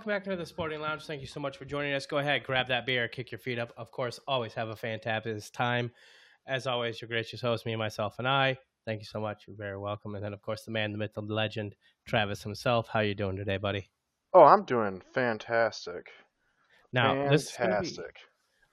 [0.00, 1.04] welcome back to the Sporting Lounge.
[1.04, 2.06] Thank you so much for joining us.
[2.06, 3.70] Go ahead, grab that beer, kick your feet up.
[3.76, 5.90] Of course, always have a fantastic time.
[6.46, 8.56] As always, your gracious host, me, myself, and I.
[8.86, 9.44] Thank you so much.
[9.46, 10.14] You're very welcome.
[10.14, 11.74] And then, of course, the man, the myth, the legend,
[12.08, 12.88] Travis himself.
[12.90, 13.90] How you doing today, buddy?
[14.32, 16.08] Oh, I'm doing fantastic.
[16.94, 17.68] Now, fantastic.
[17.82, 18.00] this is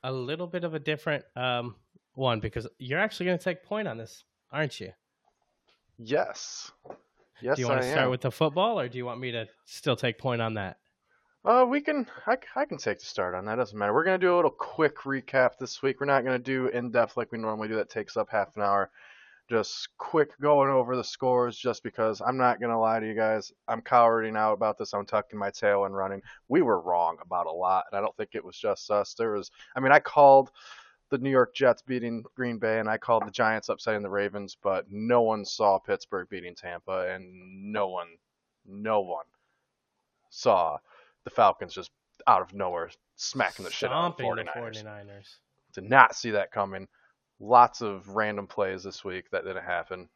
[0.05, 1.75] a little bit of a different um,
[2.13, 4.93] one because you're actually going to take point on this, aren't you?
[5.97, 6.71] Yes.
[7.41, 8.11] Yes, do you want I to start am.
[8.11, 10.77] with the football, or do you want me to still take point on that?
[11.45, 12.05] Uh, we can.
[12.25, 13.55] I, I can take the start on that.
[13.55, 13.93] Doesn't matter.
[13.93, 15.99] We're gonna do a little quick recap this week.
[15.99, 17.75] We're not gonna do in depth like we normally do.
[17.75, 18.89] That takes up half an hour.
[19.49, 23.53] Just quick going over the scores, just because I'm not gonna lie to you guys.
[23.67, 24.93] I'm cowarding out about this.
[24.93, 26.21] I'm tucking my tail and running.
[26.49, 29.13] We were wrong about a lot, and I don't think it was just us.
[29.13, 29.49] There was.
[29.75, 30.51] I mean, I called
[31.09, 34.57] the New York Jets beating Green Bay, and I called the Giants upsetting the Ravens,
[34.61, 38.07] but no one saw Pittsburgh beating Tampa, and no one,
[38.65, 39.25] no one
[40.29, 40.77] saw
[41.27, 41.91] the Falcons just
[42.25, 44.73] out of nowhere smacking the shit out of the Stomping 49ers.
[44.75, 45.35] the 49ers.
[45.73, 46.87] Did not see that coming.
[47.41, 50.07] Lots of random plays this week that didn't happen.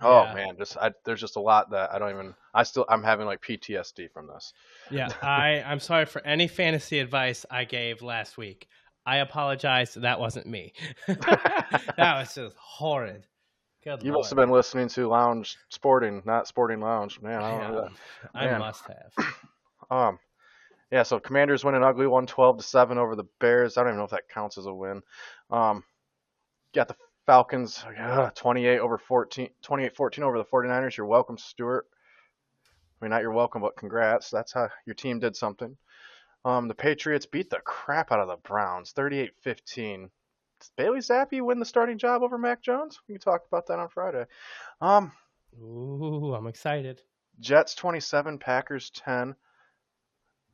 [0.00, 0.34] Oh Yeah.
[0.34, 2.34] man, just I, there's just a lot that I don't even.
[2.54, 4.52] I still I'm having like PTSD from this.
[4.90, 8.66] Yeah, I I'm sorry for any fantasy advice I gave last week.
[9.04, 9.94] I apologize.
[9.94, 10.72] That wasn't me.
[11.06, 13.26] that was just horrid.
[13.84, 14.20] Good You Lord.
[14.22, 17.20] must have been listening to Lounge Sporting, not Sporting Lounge.
[17.20, 17.90] Man, I don't know that.
[18.34, 18.60] I Man.
[18.60, 19.12] must have.
[19.92, 20.18] Um,
[20.90, 23.76] yeah, so Commanders win an ugly one, 12 to seven over the Bears.
[23.76, 25.02] I don't even know if that counts as a win.
[25.50, 25.84] Um,
[26.74, 30.96] got the Falcons, uh, 28 over 14, 28-14 over the 49ers.
[30.96, 31.86] You're welcome, Stuart.
[33.00, 34.30] I mean, not you're welcome, but congrats.
[34.30, 35.76] That's how your team did something.
[36.44, 40.08] Um, the Patriots beat the crap out of the Browns, 38-15.
[40.58, 42.98] Does Bailey Zappe win the starting job over Mac Jones?
[43.08, 44.24] We talked about that on Friday.
[44.80, 45.12] Um,
[45.60, 47.02] Ooh, I'm excited.
[47.40, 49.34] Jets 27, Packers 10.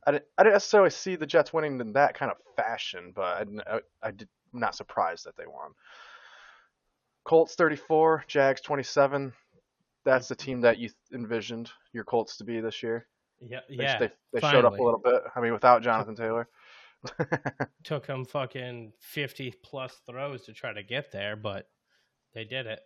[0.05, 3.47] I didn't, I didn't necessarily see the Jets winning in that kind of fashion, but
[3.67, 5.71] I, I, I did I'm not surprised that they won.
[7.25, 9.33] Colts 34, Jags 27.
[10.05, 13.07] That's the team that you envisioned your Colts to be this year.
[13.41, 13.99] Yeah, They, yeah.
[13.99, 15.21] they, they showed up a little bit.
[15.35, 16.47] I mean, without Jonathan Taylor.
[17.83, 21.69] Took them fucking 50 plus throws to try to get there, but
[22.33, 22.81] they did it.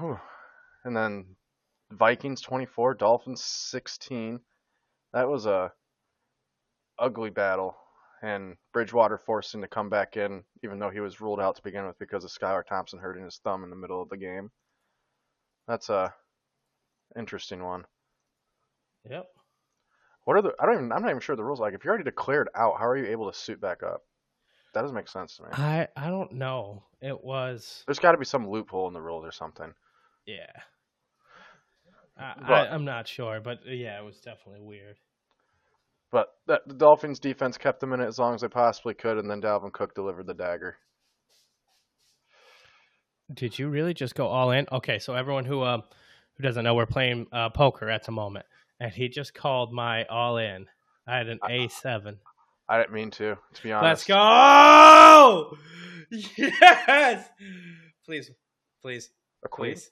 [0.84, 1.36] And then
[1.92, 4.40] Vikings 24, Dolphins 16.
[5.12, 5.72] That was a
[6.98, 7.76] ugly battle,
[8.22, 11.86] and Bridgewater forcing to come back in, even though he was ruled out to begin
[11.86, 14.50] with because of Skylar Thompson hurting his thumb in the middle of the game.
[15.68, 16.14] That's a
[17.16, 17.84] interesting one.
[19.08, 19.26] Yep.
[20.24, 20.52] What are the?
[20.60, 20.92] I don't even.
[20.92, 21.60] I'm not even sure the rules.
[21.60, 24.02] Like, if you're already declared out, how are you able to suit back up?
[24.72, 25.48] That doesn't make sense to me.
[25.52, 26.84] I I don't know.
[27.00, 29.74] It was There's got to be some loophole in the rules or something.
[30.26, 30.52] yeah.
[32.22, 34.96] I, I'm not sure, but yeah, it was definitely weird.
[36.10, 39.16] But the, the Dolphins defense kept them in it as long as they possibly could,
[39.18, 40.76] and then Dalvin Cook delivered the dagger.
[43.32, 44.66] Did you really just go all in?
[44.70, 45.82] Okay, so everyone who um
[46.36, 48.44] who doesn't know, we're playing uh, poker at the moment,
[48.80, 50.66] and he just called my all in.
[51.06, 52.18] I had an A seven.
[52.68, 54.08] I didn't mean to, to be honest.
[54.08, 55.56] Let's go!
[56.36, 57.26] Yes,
[58.04, 58.30] please,
[58.82, 59.08] please,
[59.42, 59.72] A queen.
[59.72, 59.90] please.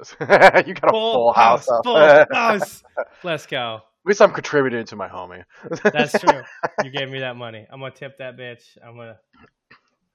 [0.20, 1.68] you got a full, house.
[1.68, 1.84] up.
[1.84, 1.96] full
[2.32, 2.82] house.
[3.22, 3.76] Let's go.
[3.76, 5.44] At least I'm contributing to my homie.
[5.92, 6.42] That's true.
[6.82, 7.66] You gave me that money.
[7.70, 8.76] I'm gonna tip that bitch.
[8.84, 9.18] I'm gonna.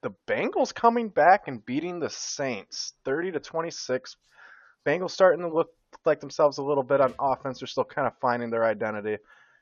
[0.02, 4.16] the Bengals coming back and beating the Saints, 30 to 26.
[4.86, 5.68] Bengals starting to look
[6.04, 7.60] like themselves a little bit on offense.
[7.60, 9.16] They're still kind of finding their identity.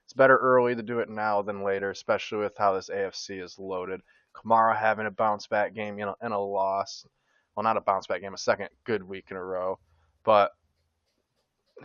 [0.04, 3.58] It's better early to do it now than later, especially with how this AFC is
[3.58, 4.00] loaded.
[4.34, 7.06] Kamara having a bounce back game, you know, and a loss.
[7.54, 9.78] Well, not a bounce back game, a second good week in a row.
[10.26, 10.50] But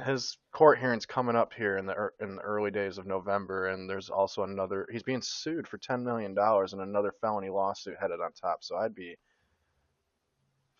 [0.04, 3.90] his court hearing's coming up here in the in the early days of November, and
[3.90, 4.88] there's also another.
[4.92, 8.64] He's being sued for ten million dollars and another felony lawsuit headed on top.
[8.64, 9.16] So I'd be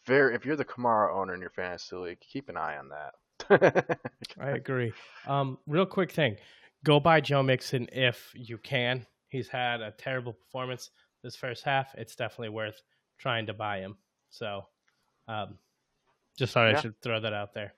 [0.06, 0.34] very.
[0.34, 4.00] If you're the Kamara owner in your fantasy league, keep an eye on that.
[4.40, 4.92] I agree.
[5.28, 6.38] Um, real quick thing,
[6.84, 9.06] go buy Joe Mixon if you can.
[9.30, 10.90] He's had a terrible performance
[11.24, 11.94] this first half.
[11.96, 12.82] It's definitely worth
[13.20, 13.98] trying to buy him.
[14.30, 14.66] So,
[15.28, 15.58] um,
[16.38, 16.78] just thought Yeah.
[16.78, 17.74] I should throw that out there.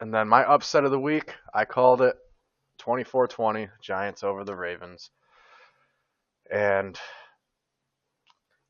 [0.00, 2.16] and then my upset of the week, I called it
[2.80, 5.10] 24-20, Giants over the Ravens.
[6.50, 6.98] And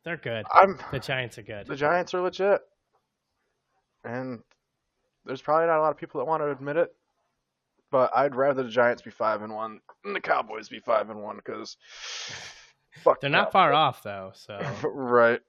[0.05, 0.45] They're good.
[0.53, 1.67] I'm The Giants are good.
[1.67, 2.61] the Giants are legit.
[4.05, 4.41] And
[5.25, 6.89] there's probably not a lot of people that want to admit it,
[7.91, 11.23] but I'd rather the Giants be five and one than the Cowboys be five and
[11.23, 11.77] one because.
[13.05, 14.33] They're the not far off though.
[14.35, 15.41] So right.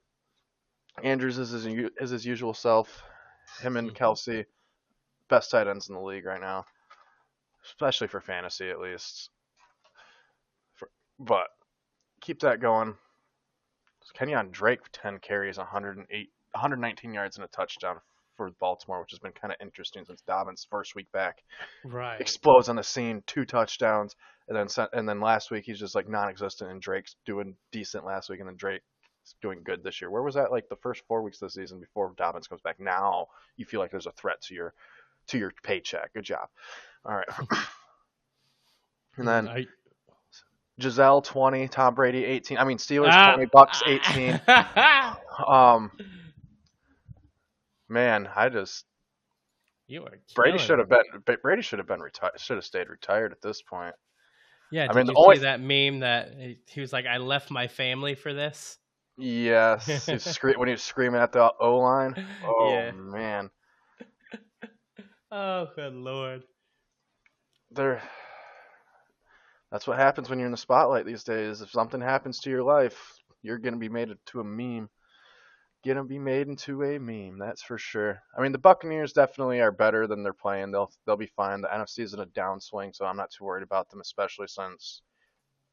[1.04, 3.04] Andrews is his, is his usual self.
[3.62, 3.94] Him and.
[3.94, 4.46] Kelce
[5.32, 6.66] best tight ends in the league right now,
[7.66, 9.30] especially for fantasy at least.
[10.76, 10.90] For,
[11.20, 11.48] but
[12.20, 12.96] keep that going.
[14.18, 18.02] Kenyan Drake, 10 carries, 108, 119 yards and a touchdown
[18.36, 21.44] for Baltimore, which has been kind of interesting since Dobbins' first week back
[21.86, 22.20] Right.
[22.20, 24.16] explodes on the scene, two touchdowns,
[24.50, 28.30] and then and then last week he's just like non-existent, and Drake's doing decent last
[28.30, 28.84] week, and then Drake's
[29.42, 30.10] doing good this year.
[30.10, 32.80] Where was that like the first four weeks of the season before Dobbins comes back?
[32.80, 33.28] Now
[33.58, 34.74] you feel like there's a threat to your
[35.28, 36.14] to your paycheck.
[36.14, 36.48] Good job.
[37.06, 37.28] All right.
[39.18, 39.68] and then I-
[40.80, 42.58] Gisele 20, Tom Brady 18.
[42.58, 43.36] I mean Steelers Ah.
[43.36, 44.42] 20, Bucks 18.
[45.48, 45.92] Um,
[47.90, 48.86] man, I just
[49.88, 51.02] you are Brady should have been
[51.42, 52.40] Brady should have been retired.
[52.40, 53.96] Should have stayed retired at this point.
[54.72, 57.18] Yeah, I mean, you the only- see that meme that he- he was like, "I
[57.18, 58.78] left my family for this."
[59.22, 62.18] Yes, scre- when he was screaming at the O line.
[62.44, 62.92] Oh Yeah.
[62.92, 63.50] man,
[65.32, 66.44] Oh, good lord.
[67.72, 68.02] there.
[69.72, 71.62] That's what happens when you're in the spotlight these days.
[71.62, 74.90] If something happens to your life, you're gonna be made into a meme.
[75.86, 78.22] Gonna be made into a meme, that's for sure.
[78.38, 80.72] I mean, the Buccaneers definitely are better than they're playing.
[80.72, 81.62] They'll they'll be fine.
[81.62, 85.02] The NFC is in a downswing, so I'm not too worried about them, especially since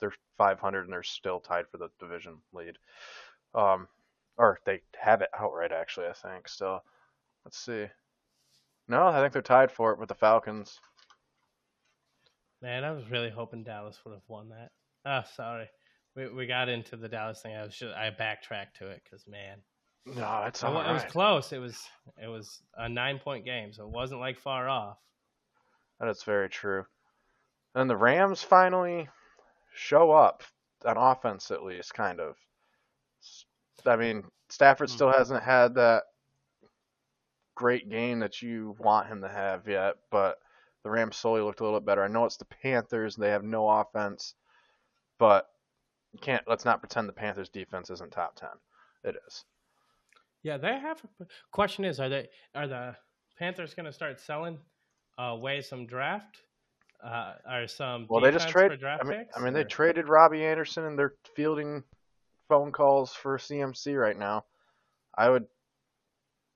[0.00, 2.78] they're 500 and they're still tied for the division lead.
[3.54, 3.88] Um,
[4.36, 6.06] or they have it outright, actually.
[6.06, 6.82] I think still.
[7.44, 7.86] Let's see.
[8.88, 10.80] No, I think they're tied for it with the Falcons.
[12.62, 14.70] Man, I was really hoping Dallas would have won that.
[15.04, 15.68] Oh, sorry.
[16.16, 17.54] We we got into the Dallas thing.
[17.54, 19.58] I was just, I backtracked to it because man,
[20.06, 21.52] No, it's it, all wa- it was close.
[21.52, 21.80] It was
[22.20, 24.98] it was a nine point game, so it wasn't like far off.
[26.00, 26.84] That is very true.
[27.74, 29.08] And the Rams finally
[29.74, 30.42] show up
[30.84, 32.36] on offense, at least, kind of.
[33.86, 36.04] I mean, Stafford still hasn't had that
[37.54, 40.38] great game that you want him to have yet, but
[40.84, 42.04] the Rams slowly looked a little bit better.
[42.04, 44.34] I know it's the Panthers and they have no offense,
[45.18, 45.48] but
[46.12, 46.42] you can't.
[46.46, 48.50] Let's not pretend the Panthers' defense isn't top ten.
[49.04, 49.44] It is.
[50.42, 51.02] Yeah, they have.
[51.20, 52.96] A, question is, are they are the
[53.38, 54.58] Panthers going to start selling
[55.18, 56.38] away some draft?
[57.04, 58.70] Uh, or some Well, they just defense trade.
[58.72, 59.36] for draft I mean, picks?
[59.36, 61.84] I mean, they traded Robbie Anderson, and they're fielding
[62.48, 64.44] phone calls for CMC right now.
[65.16, 65.46] I would.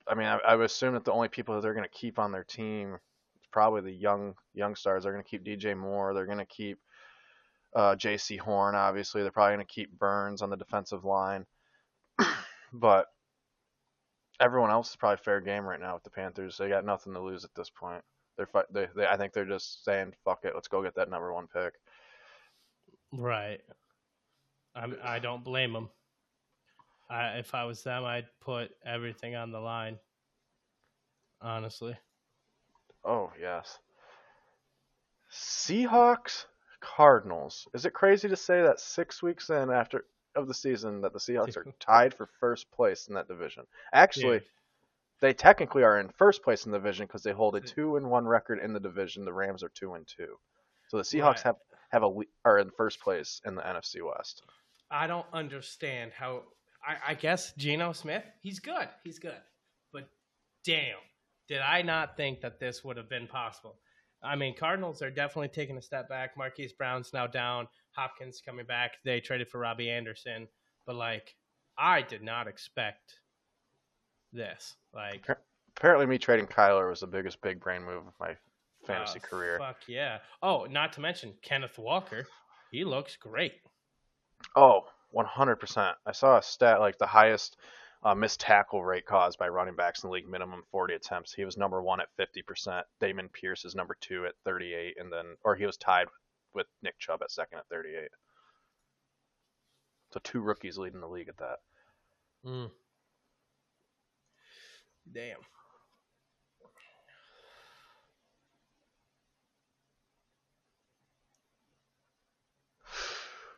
[0.08, 2.18] I mean, I, I would assume that the only people that they're going to keep
[2.18, 5.04] on their team is probably the young young stars.
[5.04, 6.14] They're going to keep DJ Moore.
[6.14, 6.78] They're going to keep
[7.74, 8.74] uh, Jaycee Horn.
[8.74, 11.46] Obviously, they're probably going to keep Burns on the defensive line.
[12.72, 13.06] but
[14.40, 16.56] everyone else is probably fair game right now with the Panthers.
[16.58, 18.02] They got nothing to lose at this point.
[18.36, 21.32] They're they, they I think they're just saying fuck it, let's go get that number
[21.32, 21.74] one pick.
[23.12, 23.60] Right.
[24.74, 25.90] I'm, I don't blame them.
[27.10, 29.98] I, if I was them, I'd put everything on the line.
[31.40, 31.96] Honestly.
[33.04, 33.78] Oh yes.
[35.30, 36.46] Seahawks
[36.80, 37.66] Cardinals.
[37.74, 40.04] Is it crazy to say that six weeks in after
[40.34, 43.64] of the season that the Seahawks are tied for first place in that division?
[43.92, 44.48] Actually, Dude,
[45.20, 48.08] they technically are in first place in the division because they hold a two and
[48.10, 49.24] one record in the division.
[49.24, 50.38] The Rams are two and two,
[50.88, 51.42] so the Seahawks Right.
[51.44, 51.56] have
[51.90, 54.42] have a are in first place in the NFC West.
[54.92, 56.42] I don't understand how.
[56.86, 58.88] I, I guess Geno Smith, he's good.
[59.04, 59.40] He's good.
[59.92, 60.08] But
[60.64, 60.98] damn,
[61.48, 63.76] did I not think that this would have been possible?
[64.22, 66.36] I mean, Cardinals are definitely taking a step back.
[66.36, 67.66] Marquise Brown's now down.
[67.92, 68.92] Hopkins coming back.
[69.04, 70.46] They traded for Robbie Anderson.
[70.86, 71.34] But, like,
[71.76, 73.14] I did not expect
[74.32, 74.74] this.
[74.94, 75.26] Like,
[75.76, 78.36] Apparently, me trading Kyler was the biggest big brain move of my
[78.86, 79.58] fantasy uh, career.
[79.58, 80.18] Fuck yeah.
[80.42, 82.26] Oh, not to mention Kenneth Walker.
[82.70, 83.54] He looks great.
[84.56, 84.82] Oh,
[85.14, 85.94] 100%.
[86.06, 87.56] I saw a stat like the highest
[88.02, 91.32] uh, missed tackle rate caused by running backs in the league, minimum 40 attempts.
[91.32, 92.82] He was number one at 50%.
[93.00, 96.08] Dameon Pierce is number two at 38, and then, or he was tied
[96.54, 98.08] with Nick Chubb at second at 38.
[100.12, 101.58] So two rookies leading the league at that.
[102.44, 102.70] Mm.
[105.12, 105.38] Damn.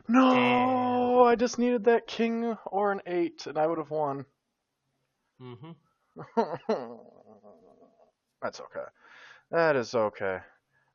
[0.06, 4.26] No, I just needed that king or an eight, and I would have won.
[5.40, 5.70] Mm-hmm.
[8.42, 8.84] That's okay.
[9.50, 10.38] That is okay.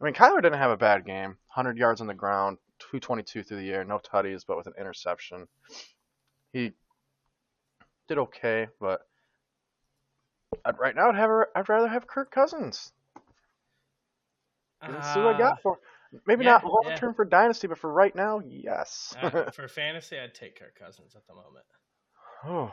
[0.01, 1.37] I mean, Kyler didn't have a bad game.
[1.55, 5.47] 100 yards on the ground, 222 through the air, no tutties, but with an interception.
[6.53, 6.71] He
[8.07, 9.01] did okay, but
[10.65, 12.91] I'd, right now I'd have I'd rather have Kirk Cousins.
[14.87, 15.79] Let's see what I got for.
[16.25, 16.95] Maybe yeah, not long yeah.
[16.95, 19.15] term for dynasty, but for right now, yes.
[19.21, 21.65] Uh, for fantasy, I'd take Kirk Cousins at the moment.
[22.45, 22.71] oh,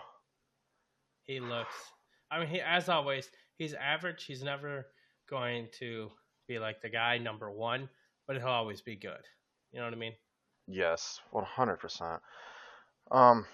[1.25, 1.75] He looks.
[2.31, 4.25] I mean, he as always, he's average.
[4.25, 4.87] He's never
[5.29, 6.11] going to
[6.49, 7.89] be like the guy number one,
[8.27, 9.23] but he'll always be good.
[9.73, 10.15] You know what I mean?
[10.67, 12.21] Yes, one hundred percent.
[13.11, 13.45] Um,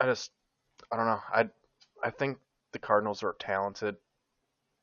[0.00, 0.30] I just,
[0.90, 1.20] I don't know.
[1.32, 1.48] I,
[2.02, 2.38] I think
[2.72, 3.96] the Cardinals are talented.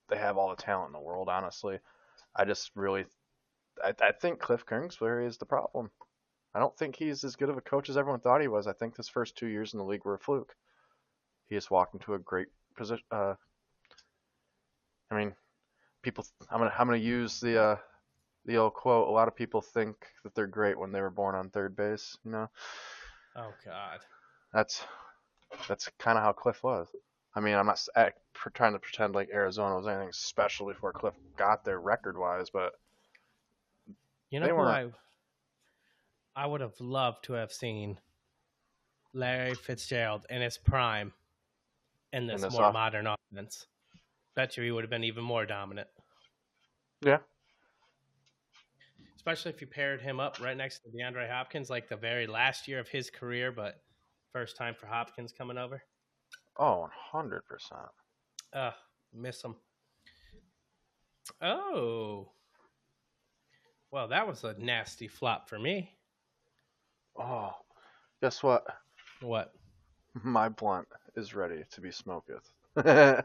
[0.10, 1.80] They have all the talent in the world, honestly.
[2.36, 3.06] I just really,
[3.84, 5.92] I, I think Cliff Kingsbury is the problem.
[6.54, 8.68] I don't think he's as good of a coach as everyone thought he was.
[8.68, 10.56] I think his first two years in the league were a fluke.
[11.50, 13.04] He just walked into a great position.
[13.12, 13.36] Uh,
[15.10, 15.36] I mean,
[16.02, 16.26] people.
[16.50, 17.76] I'm gonna I'm gonna use the uh,
[18.46, 19.08] the old quote.
[19.08, 22.18] A lot of people think that they're great when they were born on third base.
[22.24, 22.50] You know,
[23.36, 24.00] Oh God.
[24.54, 24.84] that's
[25.68, 26.88] that's kind of how Cliff was.
[27.36, 30.68] I mean, I'm not s- act, pr- trying to pretend like Arizona was anything special
[30.68, 32.74] before Cliff got there record wise, but
[34.30, 34.90] You know who I
[36.36, 38.00] I would have loved to have seen
[39.14, 41.14] Larry Fitzgerald in his prime
[42.14, 43.68] in this, this more off- modern offense.
[44.36, 45.90] Bet you he would have been even more dominant.
[47.02, 47.18] yeah,
[49.18, 52.68] Especially if you paired him up right next to DeAndre Hopkins, like the very last
[52.68, 53.82] year of his career, but
[54.32, 55.84] first time for Hopkins coming over.
[56.58, 57.44] oh, 100
[58.54, 58.74] Ugh,
[59.14, 59.56] miss him.
[61.42, 62.32] Oh.
[63.92, 65.92] Well, that was a nasty flop for me.
[67.20, 67.52] Oh,
[68.22, 68.64] guess what?
[69.22, 69.54] What?
[70.24, 72.50] My blunt is ready to be smoketh.
[72.84, 73.24] God.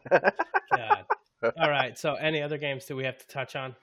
[1.43, 1.97] All right.
[1.97, 3.75] So, any other games do we have to touch on?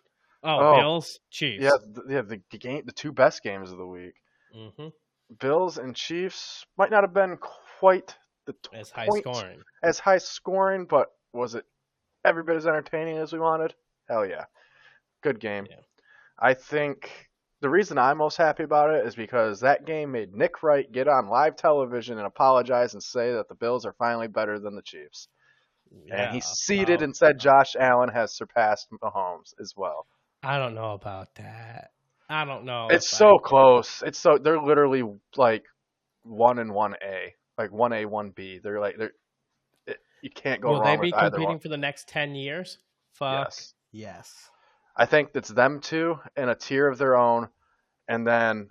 [0.44, 0.76] Oh, Oh.
[0.78, 1.64] Bills, Chiefs.
[1.64, 4.14] Yeah, th- yeah, the the game, the two best games of the week.
[4.54, 4.88] hmm
[5.40, 7.38] Bills and Chiefs might not have been
[7.80, 9.62] quite the t- As high point- scoring.
[9.82, 11.66] as high scoring, but was it
[12.24, 13.74] every bit as entertaining as we wanted?
[14.10, 14.46] Hell yeah,
[15.22, 15.66] good game.
[15.70, 15.78] Yeah.
[16.40, 17.30] I think
[17.62, 21.08] the reason I'm most happy about it is because that game made Nick Wright get
[21.08, 24.82] on live television and apologize and say that the Bills are finally better than the
[24.82, 25.28] Chiefs.
[26.08, 30.08] Yeah, and he seated and said Josh Allen has surpassed Mahomes as well.
[30.42, 31.92] I don't know about that.
[32.30, 32.88] I don't know.
[32.90, 34.04] It's so close.
[34.06, 35.04] It's so they're literally
[35.38, 35.64] like
[36.24, 38.60] one and one A, like one A, one B.
[38.62, 39.14] They're like they're.
[40.24, 41.60] It, you can't go Will wrong they be with competing one.
[41.60, 42.78] for the next 10 years?
[43.14, 43.48] Fuck.
[43.50, 44.50] Yes, Yes.
[44.96, 47.50] I think it's them two in a tier of their own,
[48.08, 48.70] and then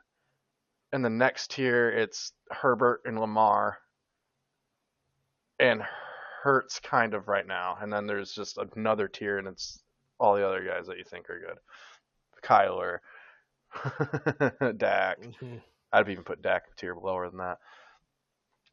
[0.92, 3.78] in the next tier it's Herbert and Lamar,
[5.58, 5.82] and
[6.42, 9.82] Hurts kind of right now, and then there's just another tier, and it's
[10.18, 11.58] all the other guys that you think are good,
[12.44, 12.98] Kyler,
[14.78, 15.20] Dak.
[15.20, 15.60] Mhm.
[15.92, 17.58] I'd even put Dak a tier lower than that.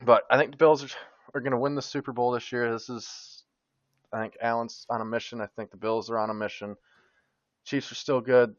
[0.02, 0.90] But I think the Bills are,
[1.34, 2.72] are going to win the Super Bowl this year.
[2.72, 3.44] This is,
[4.14, 5.42] I think Allen's on a mission.
[5.42, 6.76] I think the Bills are on a mission.
[7.66, 8.56] Chiefs are still good.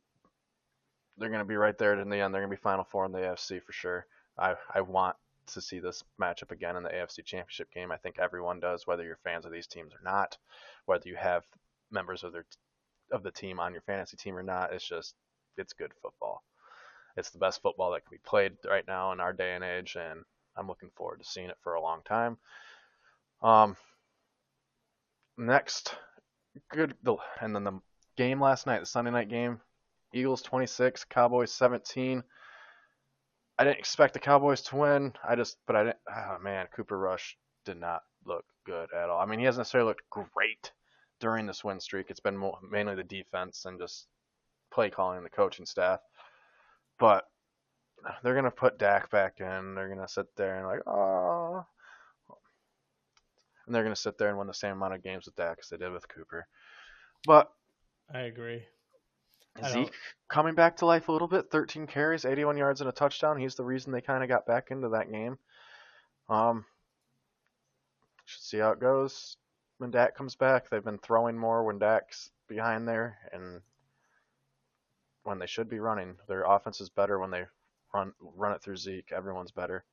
[1.19, 2.33] They're going to be right there in the end.
[2.33, 4.07] They're going to be Final Four in the AFC for sure.
[4.39, 5.17] I, I want
[5.49, 7.91] to see this matchup again in the AFC Championship game.
[7.91, 10.39] I think everyone does, whether you're fans of these teams or not,
[10.87, 11.45] whether you have
[11.91, 12.47] members of their
[13.13, 14.73] of the team on your fantasy team or not.
[14.73, 15.15] It's just
[15.59, 16.45] it's good football
[17.17, 19.97] it's the best football that can be played right now in our day and age,
[19.99, 20.25] and
[20.61, 22.37] I'm looking forward to seeing it for a long time.
[23.43, 23.77] Um,
[25.39, 25.95] next,
[26.71, 26.95] good,
[27.41, 27.81] and then the
[28.17, 29.61] game last night, the Sunday night game,
[30.13, 32.23] Eagles 26, Cowboys 17.
[33.59, 35.13] I didn't expect the Cowboys to win.
[35.27, 35.99] I just, but I didn't.
[36.15, 39.21] Oh man, Cooper Rush did not look good at all.
[39.21, 40.73] I mean, he hasn't necessarily looked great
[41.21, 42.07] during this win streak.
[42.11, 44.07] It's been more, mainly the defense and just
[44.73, 46.01] play calling and the coaching staff
[47.01, 47.25] but
[48.23, 49.75] they're gonna put Dak back in.
[49.75, 51.65] They're gonna sit there and like, oh,
[53.67, 55.69] and they're gonna sit there and win the same amount of games with Dak as
[55.69, 56.47] they did with Cooper.
[57.27, 57.51] But
[58.13, 58.65] I agree.
[59.63, 59.93] I Zeke
[60.29, 63.39] coming back to life a little bit, 13 carries, 81 yards and a touchdown.
[63.39, 65.39] He's the reason they kind of got back into that game.
[66.29, 66.65] Um,
[68.25, 69.37] should see how it goes
[69.79, 70.71] when Dak comes back.
[70.71, 73.61] They've been throwing more when Dak's behind there, and
[75.25, 76.17] when they should be running.
[76.29, 77.45] Their offense is better when they
[77.93, 79.13] run run it through Zeke.
[79.13, 79.85] Everyone's better.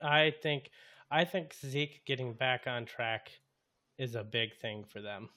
[0.00, 0.70] I think
[1.10, 3.30] I think Zeke getting back on track
[3.98, 5.28] is a big thing for them.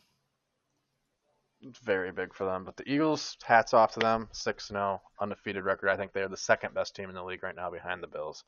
[1.61, 2.63] It's very big for them.
[2.63, 4.27] But the Eagles, hats off to them.
[4.31, 5.89] 6 0, undefeated record.
[5.89, 8.43] I think they're the second best team in the league right now behind the Bills.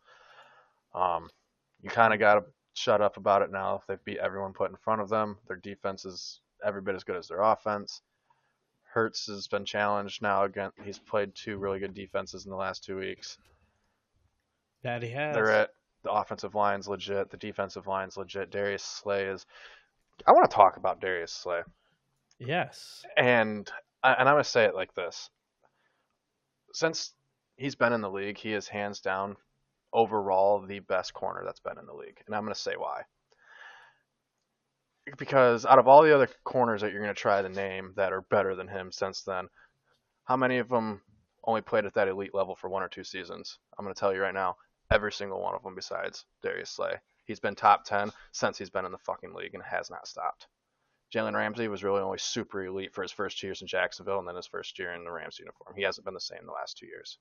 [0.93, 1.29] Um,
[1.81, 3.75] you kind of got to shut up about it now.
[3.75, 5.37] If They've beat everyone put in front of them.
[5.47, 8.01] Their defense is every bit as good as their offense.
[8.91, 10.43] Hurts has been challenged now.
[10.43, 13.37] Again, he's played two really good defenses in the last two weeks.
[14.83, 15.35] That he has.
[15.35, 15.69] They're at
[16.03, 17.29] the offensive line's legit.
[17.29, 18.49] The defensive line's legit.
[18.51, 19.45] Darius Slay is.
[20.25, 21.61] I want to talk about Darius Slay.
[22.39, 23.03] Yes.
[23.17, 23.69] and
[24.03, 25.29] I- and I'm gonna say it like this:
[26.73, 27.13] since
[27.55, 29.35] he's been in the league, he is hands down
[29.91, 33.03] overall the best corner that's been in the league, and I'm gonna say why.
[35.17, 38.13] Because out of all the other corners that you're going to try to name that
[38.13, 39.47] are better than him since then,
[40.25, 41.01] how many of them
[41.43, 43.59] only played at that elite level for one or two seasons?
[43.77, 44.55] I'm going to tell you right now,
[44.91, 46.93] every single one of them besides Darius Slay.
[47.25, 50.47] He's been top 10 since he's been in the fucking league and has not stopped.
[51.13, 54.27] Jalen Ramsey was really only super elite for his first two years in Jacksonville and
[54.27, 55.75] then his first year in the Rams uniform.
[55.77, 57.17] He hasn't been the same the last two years.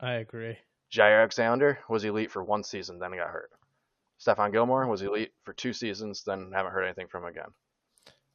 [0.00, 0.58] I agree.
[0.92, 3.50] Jaire Alexander was elite for one season, then he got hurt.
[4.20, 7.48] Stephon Gilmore was elite for two seasons, then haven't heard anything from him again.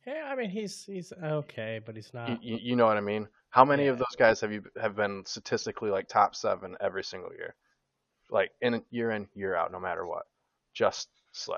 [0.08, 2.44] Yeah, I mean he's he's okay, but he's not.
[2.44, 3.28] You, you know what I mean?
[3.50, 7.32] How many of those guys have you have been statistically like top seven every single
[7.34, 7.56] year,
[8.30, 10.24] like in year in year out, no matter what?
[10.74, 11.58] Just Slay,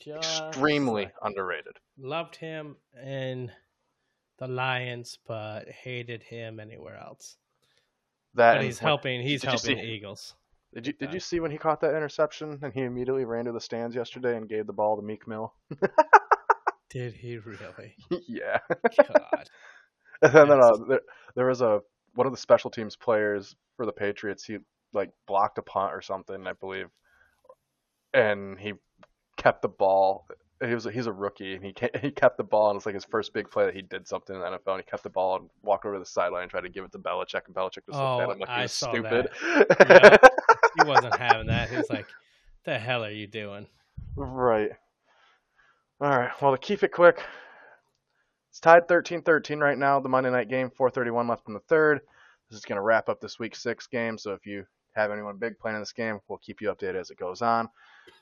[0.00, 1.76] Just extremely like- underrated.
[1.98, 3.50] loved him in
[4.38, 7.36] the Lions, but hated him anywhere else.
[8.34, 9.22] That But he's helping.
[9.22, 10.34] He's helping see- the Eagles.
[10.74, 13.52] Did you did you see when he caught that interception and he immediately ran to
[13.52, 15.54] the stands yesterday and gave the ball to Meek Mill?
[16.90, 17.94] Did he really?
[18.28, 18.58] yeah.
[18.96, 19.48] God.
[20.22, 21.00] And then uh, there,
[21.34, 21.80] there was a
[22.14, 24.44] one of the special teams players for the Patriots.
[24.44, 24.58] He
[24.94, 26.86] like blocked a punt or something, I believe,
[28.14, 28.72] and he
[29.36, 30.26] kept the ball.
[30.64, 33.04] He was he's a rookie, and he he kept the ball, and it's like his
[33.04, 34.74] first big play that he did something in the NFL.
[34.76, 36.84] And he kept the ball and walked over to the sideline and tried to give
[36.84, 38.90] it to Belichick, and Belichick just looked at Oh, him like he I was saw
[38.90, 39.28] stupid.
[40.84, 41.70] Wasn't having that.
[41.70, 42.06] He was like,
[42.64, 43.66] "The hell are you doing?"
[44.16, 44.70] Right.
[46.00, 46.30] All right.
[46.40, 47.22] Well, to keep it quick,
[48.50, 50.00] it's tied 13-13 right now.
[50.00, 52.00] The Monday night game, 4:31 left in the third.
[52.50, 54.18] This is going to wrap up this week six game.
[54.18, 57.10] So if you have anyone big playing in this game, we'll keep you updated as
[57.10, 57.68] it goes on.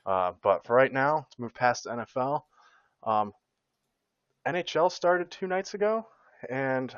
[0.06, 2.42] Uh, but for right now, let's move past the NFL.
[3.02, 3.32] Um,
[4.46, 6.06] NHL started two nights ago,
[6.48, 6.94] and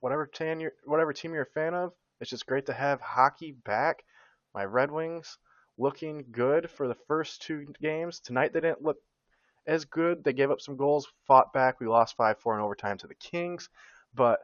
[0.00, 3.52] whatever team you're, whatever team you're a fan of, it's just great to have hockey
[3.64, 4.04] back.
[4.54, 5.38] My Red Wings
[5.76, 8.20] looking good for the first two games.
[8.20, 8.98] Tonight they didn't look
[9.66, 10.22] as good.
[10.22, 11.80] They gave up some goals, fought back.
[11.80, 13.68] We lost 5-4 in overtime to the Kings,
[14.14, 14.40] but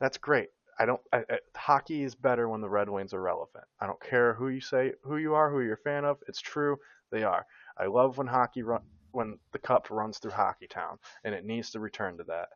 [0.00, 0.48] that's great.
[0.78, 1.00] I don't.
[1.12, 3.64] I, I, hockey is better when the Red Wings are relevant.
[3.80, 6.18] I don't care who you say, who you are, who you're a fan of.
[6.28, 6.76] It's true.
[7.10, 7.46] They are.
[7.78, 8.82] I love when hockey run,
[9.12, 12.50] when the cup runs through Hockey Town, and it needs to return to that.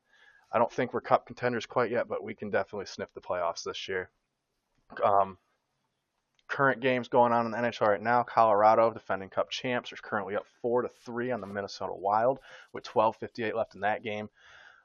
[0.53, 3.63] I don't think we're cup contenders quite yet, but we can definitely sniff the playoffs
[3.63, 4.11] this year.
[5.03, 5.39] Um,
[6.51, 8.23] current games going on in the NHL right now.
[8.25, 12.41] Colorado, defending Cup champs, are currently up four to three on the Minnesota Wild
[12.73, 14.29] with 12:58 left in that game.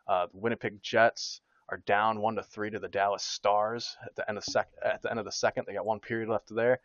[0.08, 4.30] Uh, the Winnipeg Jets are down one to three to the Dallas Stars at the
[4.30, 5.66] end of sec- at the end of the second.
[5.66, 6.80] They got one period left there.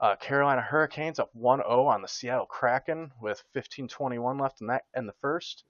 [0.00, 5.06] Uh, Carolina Hurricanes up 1-0 on the Seattle Kraken with 15:21 left in that in
[5.06, 5.64] the first.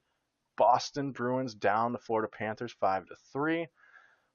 [0.57, 3.67] Boston Bruins down the Florida Panthers five to three.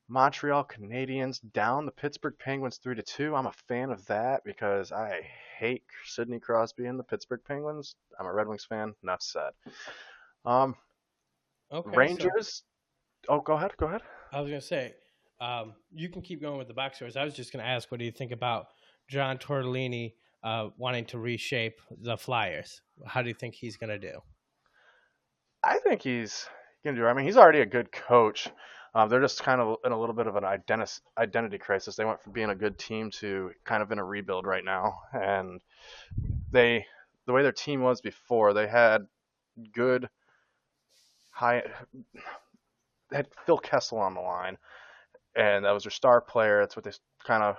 [0.09, 3.35] Montreal Canadiens down the Pittsburgh Penguins three to two.
[3.35, 5.21] I'm a fan of that because I
[5.59, 7.97] hate Sidney Crosby and the Pittsburgh Penguins.
[8.19, 8.95] I'm a Red Wings fan.
[9.03, 9.53] Enough said.
[10.45, 10.77] Um,
[11.73, 11.91] Okay.
[11.91, 12.63] so- Rangers.
[13.29, 13.75] Oh, go ahead.
[13.79, 14.03] Go ahead.
[14.33, 14.95] I was gonna say,
[15.41, 17.17] um, you can keep going with the box scores.
[17.17, 18.67] I was just gonna ask, what do you think about
[19.09, 20.13] John Tortorella
[20.43, 22.83] uh, wanting to reshape the Flyers?
[23.07, 24.21] How do you think he's gonna do?
[25.63, 26.47] I think he's
[26.85, 27.07] gonna do.
[27.07, 28.49] I mean, he's already a good coach.
[28.95, 31.97] Um, they're just kind of in a little bit of an identi- identity crisis.
[31.97, 35.01] They went from being a good team to kind of in a rebuild right now,
[35.13, 35.61] and
[36.53, 36.87] they
[37.27, 39.07] the way their team was before, they had
[39.73, 40.09] good
[41.31, 41.63] high.
[43.11, 44.59] They had Phil Kessel on the line,
[45.37, 46.61] and that was their star player.
[46.61, 46.93] That's what they
[47.25, 47.57] kind of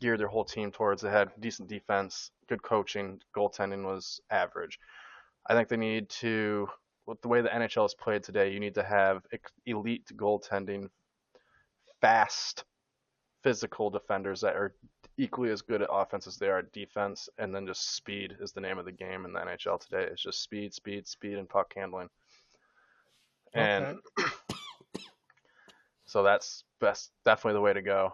[0.00, 1.02] geared their whole team towards.
[1.02, 4.78] They had decent defense, good coaching, goaltending was average.
[5.46, 6.68] I think they need to
[7.08, 9.22] with the way the NHL is played today, you need to have
[9.64, 10.90] elite goaltending,
[12.02, 12.64] fast,
[13.42, 14.74] physical defenders that are
[15.16, 18.52] equally as good at offense as they are at defense, and then just speed is
[18.52, 20.02] the name of the game in the NHL today.
[20.02, 22.10] It's just speed, speed, speed, and puck handling.
[23.54, 23.96] And
[26.04, 28.12] so that's best, definitely the way to go.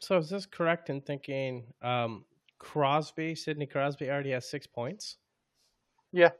[0.00, 2.24] So is this correct in thinking um,
[2.58, 5.18] Crosby, Sidney Crosby, already has six points?
[6.12, 6.30] Yeah,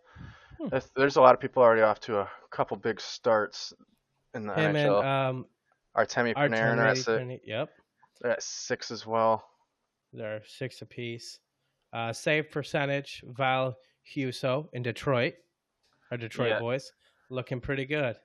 [0.59, 0.69] Hmm.
[0.69, 3.73] There's- there's a lot of people already off to a couple big starts
[4.35, 5.05] in the Him and NHL.
[5.05, 5.47] um,
[5.97, 7.71] Artemi Panarin are at, Artemi si- Panarin- Yep,
[8.21, 9.49] they're at six as well.
[10.13, 11.39] they're six apiece.
[11.93, 13.77] Uh, save percentage, Ville
[14.15, 15.35] Husso in Detroit,
[16.11, 16.59] our Detroit Yeah.
[16.61, 16.93] boys,
[17.31, 18.17] looking pretty good.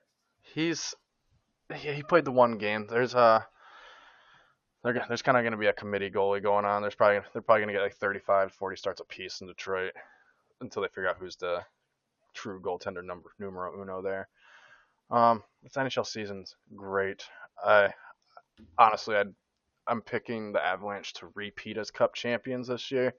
[0.42, 0.94] He's
[1.74, 2.86] he, he played the one game.
[2.86, 3.46] There's a
[4.82, 6.82] there's kind of going to be a committee goalie going on.
[6.82, 9.92] There's probably they're probably going to get like 35, 40 starts a piece in Detroit
[10.60, 11.64] until they figure out who's the
[12.34, 14.28] true goaltender number numero uno there.
[15.10, 17.24] Um, this NHL season's great.
[17.64, 17.92] I
[18.78, 19.34] honestly, I'd,
[19.88, 23.14] I'm picking the Avalanche to repeat as Cup champions this year.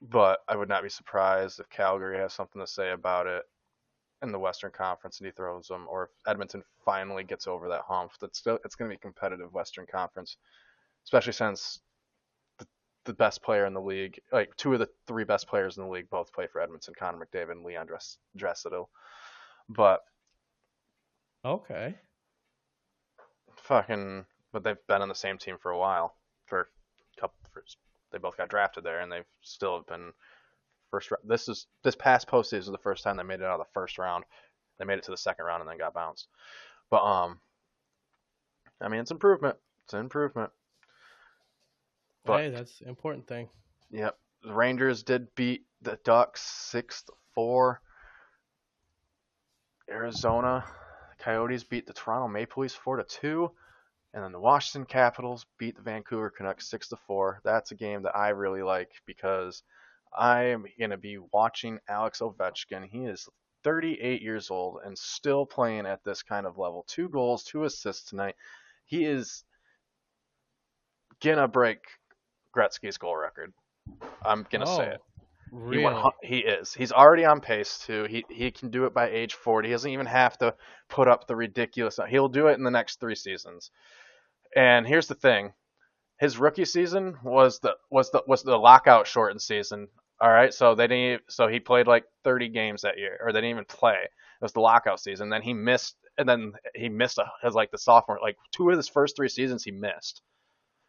[0.00, 3.42] but I would not be surprised if Calgary has something to say about it
[4.22, 7.82] in the Western Conference and he throws them, or if Edmonton finally gets over that
[7.88, 8.12] hump.
[8.20, 10.36] That's still it's going to be competitive Western Conference,
[11.04, 11.80] especially since
[13.08, 15.90] the, best player in the league, like two of the three best players in the
[15.90, 18.86] league, both play for Edmonton: Connor McDavid and Leon Dress, Draisaitl.
[19.68, 20.00] But
[21.44, 21.94] Okay.
[23.56, 26.16] fucking, but they've been on the same team for a while.
[26.46, 26.60] For
[27.16, 27.64] a couple, for,
[28.12, 30.12] they both got drafted there, and they've still have been
[30.90, 31.10] first.
[31.24, 33.72] This is this past postseason is the first time they made it out of the
[33.72, 34.24] first round.
[34.78, 36.28] They made it to the second round and then got bounced.
[36.90, 37.40] But um,
[38.80, 39.56] I mean, it's improvement.
[39.84, 40.50] It's an improvement.
[42.24, 43.48] But- hey, that's the important thing.
[43.90, 44.18] Yep.
[44.42, 47.80] The Rangers did beat the Ducks six to four.
[49.88, 50.64] Arizona
[51.18, 53.50] Coyotes beat the Toronto Maple Leafs four to two.
[54.14, 57.40] And then the Washington Capitals beat the Vancouver Canucks six to four.
[57.44, 59.62] That's a game that I really like because
[60.16, 62.88] I am gonna be watching Alex Ovechkin.
[62.88, 63.28] He is
[63.64, 66.84] 38 years old and still playing at this kind of level.
[66.88, 68.36] Two goals, two assists tonight.
[68.86, 69.44] He is
[71.20, 71.80] gonna break
[72.58, 73.52] Gretzky's goal record.
[74.24, 75.00] I'm gonna say Oh, it.
[75.50, 76.02] He, Really?
[76.02, 76.74] hu- he is.
[76.74, 78.04] He's already on pace to.
[78.04, 79.68] He he can do it by age 40.
[79.68, 80.54] He doesn't even have to
[80.90, 81.98] put up the ridiculous.
[82.08, 83.70] He'll do it in the next three seasons.
[84.54, 85.52] And here's the thing:
[86.18, 89.88] his rookie season was the was the was the lockout shortened season.
[90.20, 91.22] All right, so they didn't.
[91.30, 93.98] So he played like 30 games that year, or they didn't even play.
[94.02, 95.30] It was the lockout season.
[95.30, 98.68] Then he missed, and then he missed uh, a, his like the sophomore, like two
[98.68, 100.20] of his first three seasons he missed,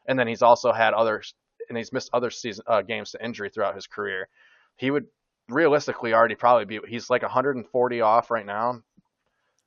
[0.08, 1.22] and then he's also had other,
[1.70, 4.28] and he's missed other season uh, games to injury throughout his career.
[4.76, 5.06] He would
[5.48, 6.80] realistically already probably be.
[6.88, 8.82] He's like 140 off right now,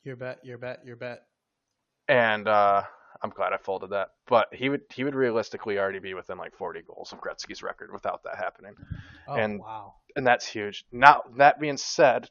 [0.05, 1.23] Your bet, your bet, your bet.
[2.09, 2.83] and uh,
[3.23, 4.09] I'm glad I folded that.
[4.27, 7.93] But he would he would realistically already be within like 40 goals of Gretzky's record
[7.93, 8.75] without that happening.
[9.29, 9.95] Oh, And- wow.
[10.17, 10.85] and that's huge.
[10.93, 12.29] Now that being said,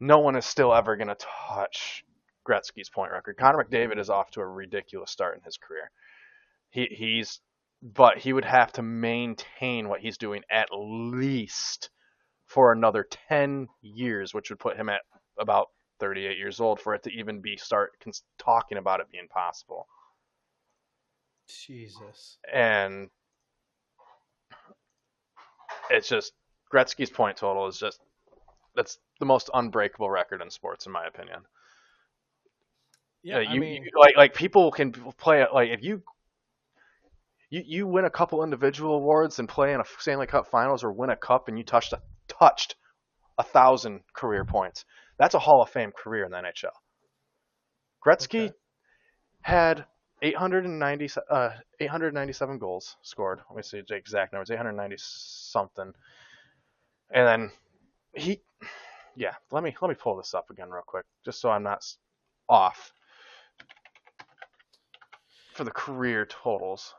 [0.00, 1.16] no one is still ever going to
[1.48, 2.04] touch
[2.48, 3.36] Gretzky's point record.
[3.36, 5.90] Connor McDavid is off to a ridiculous start in his career.
[6.70, 7.40] He he's
[7.82, 11.90] but he would have to maintain what he's doing at least
[12.46, 15.02] for another 10 years, which would put him at
[15.38, 15.68] about
[16.00, 19.86] 38 years old for it to even be start cons- talking about it being possible.
[21.48, 22.36] Jesus.
[22.52, 23.08] and
[25.90, 26.32] it's just
[26.72, 28.00] Gretzky's point total is just
[28.74, 31.40] that's the most unbreakable record in sports, in my opinion.
[33.22, 36.02] Yeah, Uh, I you, mean, you- like like people can play it like if you
[37.50, 40.92] you you win a couple individual awards and play in a Stanley Cup Finals or
[40.92, 42.76] win a cup and you touched a, touched
[43.38, 44.84] a thousand career points.
[45.18, 46.74] That's a Hall of Fame career in the NHL.
[48.04, 48.54] Gretzky Okay.
[49.42, 49.84] had
[50.22, 53.40] 890 uh 897 goals scored.
[53.48, 54.50] Let me see the exact numbers.
[54.50, 55.92] 890 something.
[57.10, 57.50] And then
[58.14, 58.40] he
[59.16, 61.84] yeah, let me let me pull this up again real quick just so I'm not
[62.48, 62.92] off
[65.54, 66.94] for the career totals.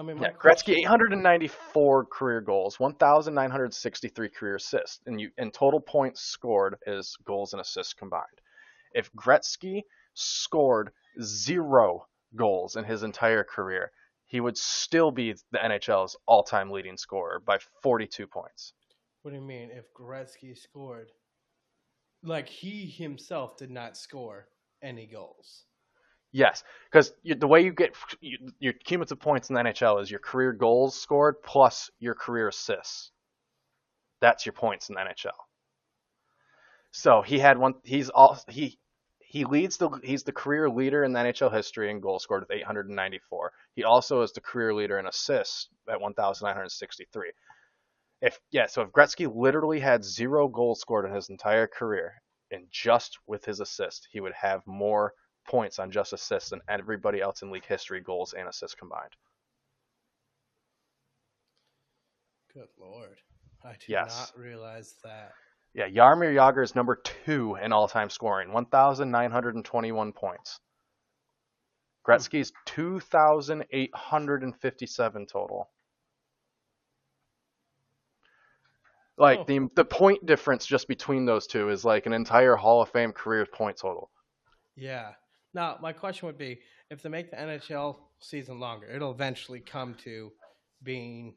[0.00, 6.22] I mean, Yeah, Gretzky 894 career goals, 1,963 career assists, and you and total points
[6.22, 8.40] scored is goals and assists combined.
[8.94, 9.82] If Gretzky
[10.14, 13.92] scored zero goals in his entire career,
[14.24, 18.72] he would still be the NHL's all-time leading scorer by 42 points.
[19.20, 19.70] What do you mean?
[19.70, 21.12] If Gretzky scored,
[22.22, 24.48] like he himself did not score
[24.82, 25.66] any goals.
[26.32, 27.96] Yes, because the way you get
[28.60, 33.10] your cumulative points in the NHL is your career goals scored plus your career assists.
[34.20, 35.36] That's your points in the NHL.
[36.92, 37.74] So he had one.
[37.84, 38.78] He's all he
[39.18, 43.52] he leads the he's the career leader in NHL history in goals scored with 894.
[43.74, 47.32] He also is the career leader in assists at 1,963.
[48.22, 52.66] If yeah, so if Gretzky literally had zero goals scored in his entire career, and
[52.70, 55.14] just with his assist, he would have more
[55.48, 59.14] points on just assists than everybody else in league history, goals and assists combined.
[62.52, 63.18] Good lord,
[63.64, 64.32] I did Yes.
[64.34, 65.32] not realize that.
[65.72, 70.60] Yeah, Jaromir Jagr is number two in all-time scoring, 1,921 points.
[72.04, 75.70] Gretzky's 2,857 total.
[79.16, 79.44] Like Oh.
[79.44, 83.12] the the point difference just between those two is like an entire Hall of Fame
[83.12, 84.10] career point total.
[84.74, 85.14] Yeah.
[85.52, 86.60] Now, my question would be
[86.90, 90.32] if they make the NHL season longer, it'll eventually come to
[90.82, 91.34] being,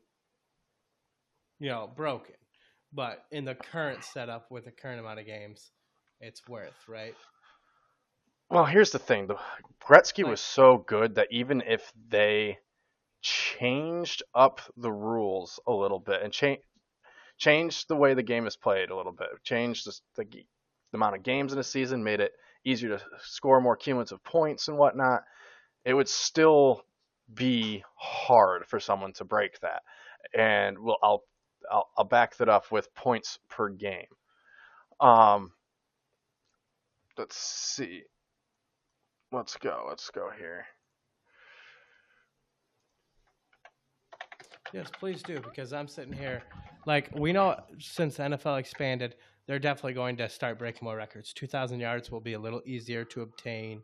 [1.60, 2.36] you know, broken.
[2.91, 5.71] But in the current setup with the current amount of games,
[6.19, 7.15] it's worth, right?
[8.49, 9.38] Well, here's the thing: the
[9.82, 12.60] Gretzky was so good that even if they
[13.21, 16.60] changed up the rules a little bit and change
[17.38, 19.28] changed the way the game is played a little bit.
[19.43, 20.45] Changed the, the, the
[20.93, 22.32] amount of games in a season, made it
[22.65, 25.23] easier to score more cumulative points and whatnot.
[25.86, 26.84] It would still
[27.34, 29.84] be hard for someone to break that,
[30.34, 31.23] and well, I'll
[31.71, 34.06] I'll, I'll back that up with points per game.
[34.99, 35.52] Um,
[37.17, 38.04] let's see.
[39.32, 39.86] Let's go.
[39.88, 40.65] Let's go here.
[44.73, 46.41] Yes, please do, because I'm sitting here.
[46.86, 49.15] Like, we know since the NFL expanded,
[49.48, 51.34] they're definitely going to start breaking more records.
[51.34, 53.82] 2,000 yards will be a little easier to obtain.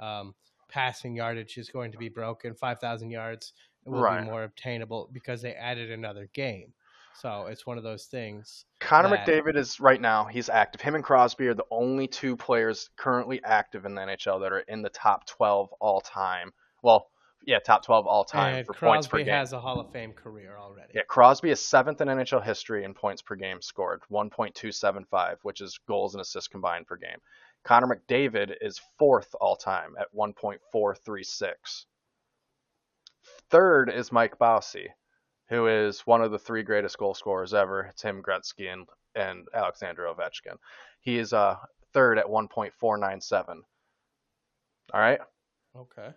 [0.00, 0.34] Um,
[0.68, 2.54] passing yardage is going to be broken.
[2.54, 3.52] 5,000 yards
[3.84, 4.20] will Right.
[4.20, 6.72] be more obtainable because they added another game.
[7.14, 8.64] So it's one of those things.
[8.80, 10.26] Connor that- McDavid is right now.
[10.26, 10.80] He's active.
[10.80, 14.60] Him and Crosby are the only two players currently active in the NHL that are
[14.60, 16.52] in the top 12 all time.
[16.82, 17.10] Well,
[17.48, 19.34] yeah, top 12 all time And for points per Crosby game.
[19.34, 20.92] has a Hall of Fame career already.
[20.94, 25.80] Yeah, Crosby is seventh in NHL history in points per game scored, 1.275, which is
[25.88, 27.16] goals and assists combined per game.
[27.64, 31.86] Connor McDavid is fourth all time at 1.436.
[33.50, 34.88] Third is Mike Bossy,
[35.48, 40.02] who is one of the three greatest goal scorers ever, Tim Gretzky and, and Alexander
[40.02, 40.58] Ovechkin.
[41.00, 41.56] He is uh,
[41.94, 43.62] third at 1.497.
[44.92, 45.20] All right?
[45.74, 46.10] Okay.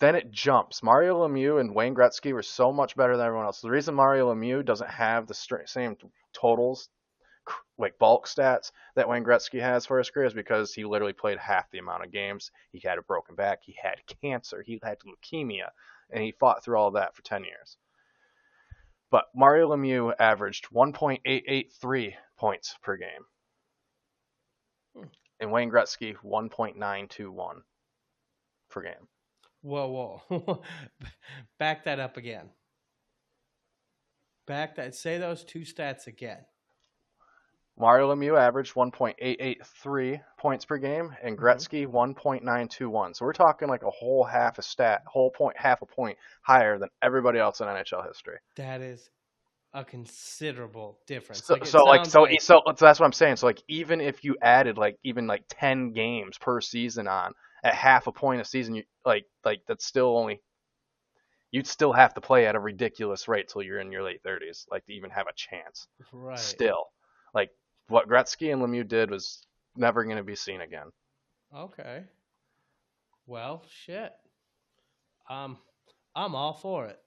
[0.00, 0.82] Then it jumps.
[0.82, 3.60] Mario Lemieux and Wayne Gretzky were so much better than everyone else.
[3.60, 5.96] The reason Mario Lemieux doesn't have the str- same
[6.32, 6.88] totals,
[7.78, 11.38] like bulk stats, that Wayne Gretzky has for his career is because he literally played
[11.38, 12.50] half the amount of games.
[12.72, 15.68] He had a broken back, he had cancer, he had leukemia,
[16.10, 17.76] and he fought through all of that for 10 years.
[19.10, 23.26] But Mario Lemieux averaged 1.883 points per game.
[24.96, 25.08] Hmm.
[25.40, 27.62] And Wayne Gretzky 1.921
[28.70, 29.08] per game.
[29.62, 30.62] Whoa, whoa.
[31.58, 32.48] Back that up again.
[34.46, 34.94] Back that.
[34.94, 36.38] Say those two stats again.
[37.78, 41.40] Mario Lemieux averaged 1.883 points per game, and Mhm.
[41.40, 43.14] Gretzky 1.921.
[43.14, 46.78] So we're talking like a whole half a stat, whole point, half a point higher
[46.78, 48.38] than everybody else in NHL history.
[48.56, 49.08] That is
[49.72, 51.44] a considerable difference.
[51.44, 53.36] So, it so like, so, so, so that's what I'm saying.
[53.36, 57.74] So like, even if you added like even like 10 games per season on at
[57.74, 60.40] half a point a season, you like like that's still only.
[61.50, 64.66] You'd still have to play at a ridiculous rate till you're in your late 30s,
[64.70, 65.88] like to even have a chance.
[66.12, 66.38] right.
[66.38, 66.84] Still,
[67.34, 67.50] like
[67.88, 69.44] what Gretzky and Lemieux did was
[69.76, 70.90] never going to be seen again.
[71.54, 72.04] Okay.
[73.26, 74.12] Well, shit.
[75.28, 75.58] Um,
[76.14, 76.98] I'm all for it.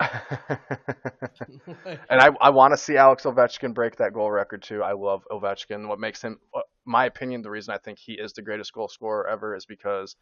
[2.10, 4.82] and I, I want to see Alex Ovechkin break that goal record too.
[4.82, 5.88] I love Ovechkin.
[5.88, 6.38] What makes him,
[6.86, 10.16] my opinion, the reason I think he is the greatest goal scorer ever is because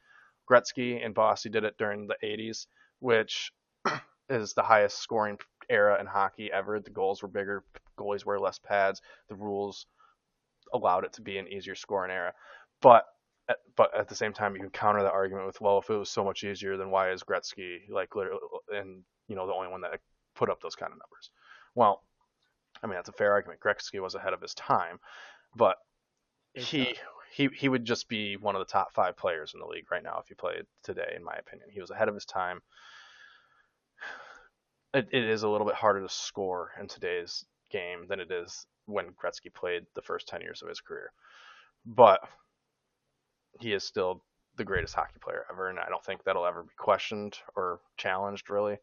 [0.51, 2.67] Gretzky and Bossy did it during the 80s,
[3.01, 3.53] which
[4.29, 6.81] is the highest scoring era in hockey ever.
[6.81, 7.65] The goals were bigger,
[7.99, 9.87] goalies wear less pads, the rules
[10.73, 12.33] allowed it to be an easier scoring era.
[12.81, 13.05] But
[13.77, 16.09] but at the same time, you can counter that argument with, well, if it was
[16.09, 18.41] so much easier, then why is Gretzky like literally
[18.75, 20.01] and you know the only one that
[20.35, 21.31] put up those kind of numbers?
[21.75, 22.03] Well,
[22.83, 23.61] I mean that's a fair argument.
[23.61, 24.99] Gretzky was ahead of his time,
[25.55, 25.77] but
[26.55, 26.95] He time.
[27.33, 30.03] he he would just be one of the top five players in the league right
[30.03, 31.69] now if he played today, in my opinion.
[31.71, 32.61] He was ahead of his time.
[34.93, 38.67] It, it is a little bit harder to score in today's game than it is
[38.87, 41.11] when Gretzky played the first ten years of his career,
[41.85, 42.21] but
[43.61, 44.23] he is still
[44.57, 48.51] the greatest hockey player ever, and I don't think that'll ever be questioned or challenged
[48.51, 48.79] really.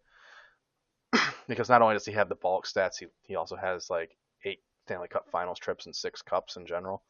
[1.47, 4.59] because not only does he have the bulk stats, he he also has like eight
[4.85, 7.03] Stanley Cup Finals trips and six cups in general,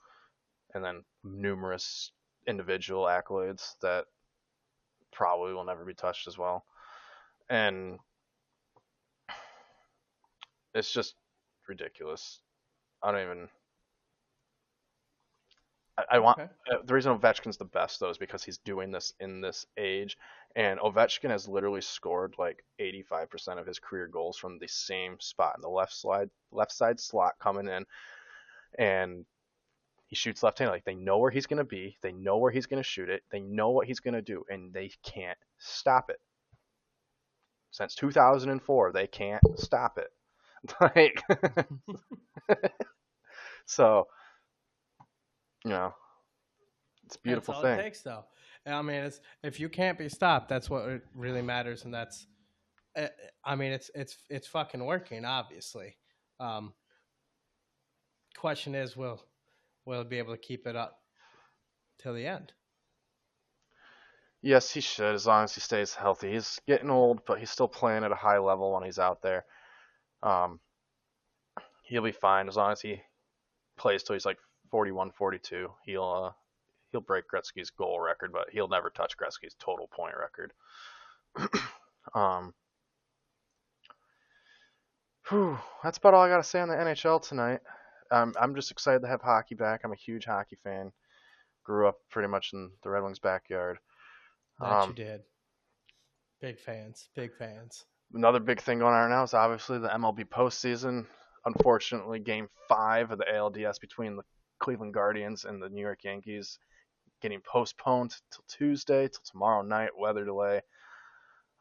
[0.74, 2.12] and then numerous
[2.48, 4.06] individual accolades that
[5.12, 6.66] probably will never be touched as well.
[7.50, 8.00] And
[10.74, 11.16] it's just
[11.68, 12.40] ridiculous.
[13.04, 13.50] I don't even.
[15.98, 16.50] I, I want Okay.
[16.72, 20.18] uh, the reason Ovechkin's the best though is because he's doing this in this age,
[20.56, 25.56] and Ovechkin has literally scored like 85% of his career goals from the same spot
[25.58, 27.86] in the left slide, left side slot coming in,
[28.78, 29.26] and
[30.12, 30.74] he shoots left-handed.
[30.74, 33.40] Like they know where he's gonna be, they know where he's gonna shoot it, they
[33.40, 36.20] know what he's gonna do, and they can't stop it.
[37.72, 40.12] Since 2004, they can't stop it.
[40.82, 41.24] like,
[43.66, 44.08] so
[45.64, 45.94] you know,
[47.06, 47.80] it's a beautiful that's all thing.
[47.80, 48.26] It takes, though.
[48.66, 52.28] I mean, it's if you can't be stopped, that's what really matters, and that's.
[52.98, 53.08] uh,
[53.46, 55.96] I mean, it's it's it's fucking working, obviously.
[56.42, 56.74] Um,
[58.38, 59.24] question is, will
[59.86, 61.00] will be able to keep it up
[62.00, 62.52] till the end?
[64.42, 66.32] Yes, he should, as long as he stays healthy.
[66.32, 69.46] He's getting old, but he's still playing at a high level when he's out there.
[70.24, 70.60] Um,
[71.84, 73.02] he'll be fine as long as he
[73.78, 74.38] plays till he's like
[74.72, 75.70] 41, 42.
[75.86, 76.32] He'll uh,
[76.92, 80.54] he'll break Gretzky's goal record, but he'll never touch Gretzky's total point record.
[82.16, 82.54] um,
[85.30, 87.60] whew, that's about all I gotta say on the NHL tonight.
[88.12, 89.82] Um, I'm just excited to have hockey back.
[89.84, 90.92] I'm a huge hockey fan.
[91.64, 93.78] Grew up pretty much in the Red Wings backyard.
[94.60, 95.22] That Um, you did.
[96.42, 97.10] Big fans.
[97.16, 97.86] Big fans.
[98.14, 101.06] another big thing going on right now is obviously the MLB postseason.
[101.46, 104.24] Unfortunately, Game Five of the ALDS between the
[104.60, 106.60] Cleveland Guardians and the New York Yankees
[107.22, 109.92] getting postponed till Tuesday, till tomorrow night.
[109.98, 110.62] Weather delay.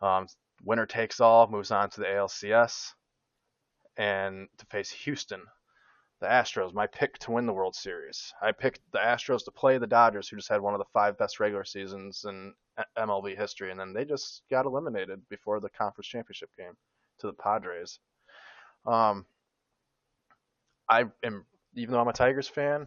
[0.00, 0.26] Um,
[0.64, 1.46] winner takes all.
[1.46, 2.94] Moves on to the ALCS
[3.96, 5.42] and to face Houston.
[6.20, 8.34] The Astros, my pick to win the World Series.
[8.42, 11.16] I picked the Astros to play the Dodgers, who just had one of the five
[11.16, 12.52] best regular seasons in
[12.96, 16.76] MLB history, and then they just got eliminated before the conference championship game
[17.20, 18.00] to the Padres.
[18.86, 19.24] Um,
[20.88, 22.86] I am, even though I'm a Tigers fan,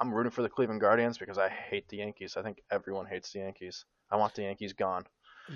[0.00, 2.36] I'm rooting for the Cleveland Guardians because I hate the Yankees.
[2.36, 3.84] I think everyone hates the Yankees.
[4.10, 5.04] I want the Yankees gone.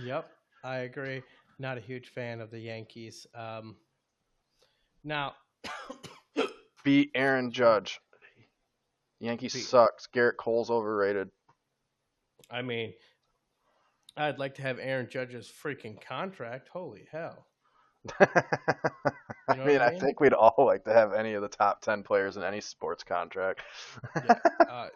[0.03, 0.29] Yep,
[0.63, 1.23] I agree.
[1.59, 3.27] Not a huge fan of the Yankees.
[3.35, 3.77] Um,
[5.05, 5.35] now,
[6.89, 8.01] Beat Aaron Judge.
[9.21, 10.07] Yankees Beat- sucks.
[10.07, 11.29] Gerrit Cole's overrated.
[12.51, 12.95] I mean,
[14.17, 16.71] I'd like to have Aaron Judge's freaking contract.
[16.73, 17.45] Holy hell!
[18.21, 18.27] I
[19.55, 21.83] know mean, what I I think we'd all like to have any of the top
[21.83, 23.61] 10 players in any sports contract.
[24.17, 24.39] Yeah,
[24.71, 24.87] uh,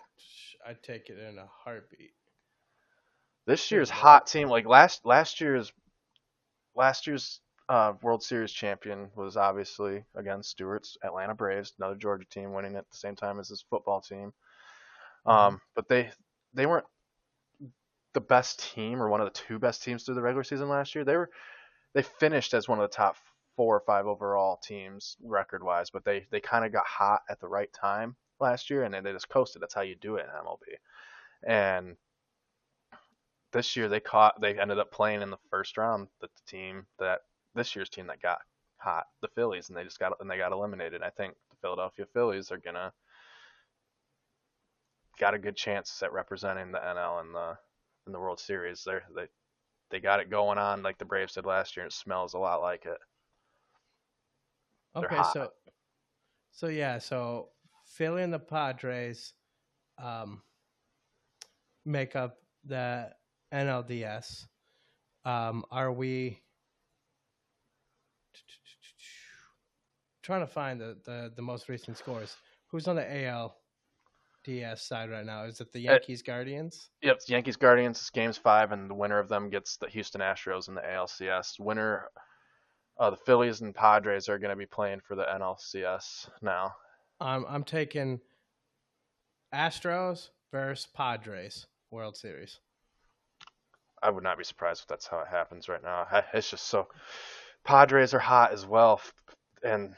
[0.66, 2.14] I'd take it in a heartbeat.
[3.46, 5.70] This year's hot team, like last last year's
[6.74, 12.52] last year's uh, World Series champion was obviously again Stewart's Atlanta Braves, another Georgia team
[12.52, 14.32] winning at the same time as his football team.
[15.24, 16.10] Um, but they
[16.54, 16.86] they weren't
[18.12, 20.94] the best team or one of the two best teams through the regular season last
[20.94, 21.04] year.
[21.04, 21.30] They were
[21.94, 23.16] they finished as one of the top
[23.56, 27.40] four or five overall teams record wise, but they they kind of got hot at
[27.40, 29.62] the right time last year and then they just coasted.
[29.62, 30.76] That's how you do it in MLB.
[31.44, 31.96] And
[33.52, 37.20] this year they caught they ended up playing in the first round the team that
[37.54, 38.38] this year's team that got
[38.78, 41.02] hot, the Phillies, and they just got and they got eliminated.
[41.02, 42.92] I think the Philadelphia Phillies are gonna
[45.18, 47.56] got a good chance at representing the NL in the
[48.06, 48.82] in the World Series.
[48.84, 49.26] They're they
[49.90, 51.84] they got it going on like the Braves did last year.
[51.84, 52.98] and It smells a lot like it.
[55.00, 55.32] They're Okay, hot.
[55.32, 55.52] so
[56.50, 57.50] so yeah, so
[57.86, 59.34] Philly and the Padres
[59.98, 60.42] um,
[61.84, 63.10] make up the
[63.52, 64.46] NLDS.
[65.24, 66.40] Um, are we
[70.22, 72.36] trying to find the, the, the most recent scores?
[72.68, 75.44] Who's on the ALDS side right now?
[75.44, 76.90] Is it the Uh, Yankees Guardians?
[77.02, 80.20] Yep, it's Yankees Guardians it's games five, and the winner of them gets the Houston
[80.20, 81.58] Astros in the ALCS.
[81.60, 82.08] Winner,
[82.98, 86.72] uh, the Phillies and Padres are going to be playing for the NLCS now.
[87.20, 88.20] Um, I'm taking
[89.54, 92.58] Astros versus Padres World Series.
[94.02, 96.06] I would not be surprised if that's how it happens right now.
[96.32, 96.88] It's just so.
[97.64, 99.00] Padres are hot as well,
[99.62, 99.94] and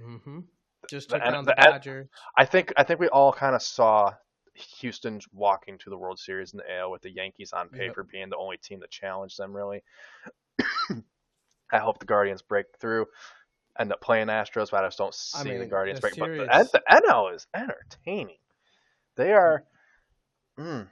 [0.00, 0.40] hmm
[0.88, 2.08] Just The took N- down the, the Dodgers.
[2.36, 4.12] I think I think we all kind of saw
[4.54, 7.78] Houston walking to the World Series in the AL with the Yankees on Yep.
[7.78, 9.82] paper being the only team that challenged them really.
[11.72, 13.06] I hope the Guardians break through,
[13.78, 16.18] end up playing Astros, but I just don't I see the Guardians the break.
[16.18, 18.38] But the, the NL is entertaining.
[19.16, 19.64] They are,
[20.58, 20.88] mm,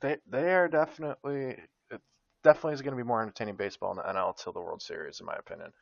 [0.00, 1.56] they they are definitely
[1.90, 2.00] it
[2.42, 5.20] definitely is going to be more entertaining baseball in the NL till the World Series,
[5.20, 5.72] in my opinion.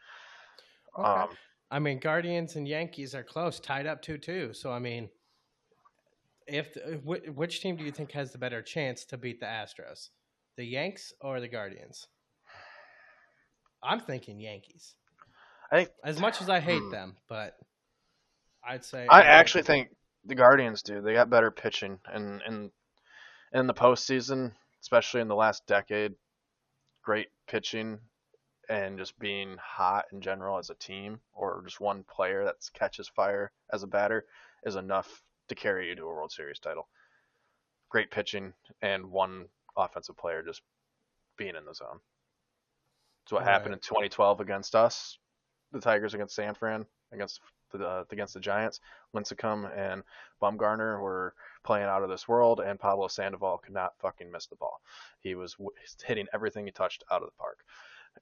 [0.98, 1.08] Okay.
[1.08, 1.28] Um,
[1.70, 4.52] I mean, Guardians and Yankees are close, tied up two two.
[4.52, 5.08] So I mean,
[6.46, 10.10] if the, which team do you think has the better chance to beat the Astros,
[10.56, 12.06] the Yanks or the Guardians?
[13.82, 14.94] I'm thinking Yankees.
[15.70, 16.90] I think As much as I hate Hmm.
[16.90, 17.56] them, but
[18.66, 19.88] I'd say I actually think
[20.24, 21.00] the Guardians do.
[21.02, 22.70] They got better pitching, and and
[23.52, 26.14] in the postseason, especially in the last decade,
[27.02, 28.00] great pitching
[28.68, 33.08] and just being hot in general as a team, or just one player that catches
[33.08, 34.26] fire as a batter,
[34.64, 36.88] is enough to carry you to a World Series title.
[37.88, 38.52] Great pitching
[38.82, 40.62] and one offensive player just
[41.36, 42.00] being in the zone.
[43.24, 43.74] It's what happened Right.
[43.74, 45.18] in 2012 against us,
[45.72, 47.40] the Tigers against San Fran, against
[47.72, 48.80] the uh, against the Giants.
[49.14, 50.02] Lincecum and
[50.42, 51.34] Bumgarner were
[51.64, 54.80] playing out of this world, and Pablo Sandoval could not fucking miss the ball.
[55.20, 55.70] He was w-
[56.04, 57.64] hitting everything he touched out of the park,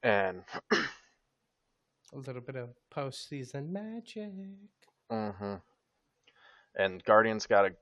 [0.02, 4.30] and a little bit of postseason magic.
[5.10, 5.54] Mm hmm
[6.76, 7.72] and Guardians got to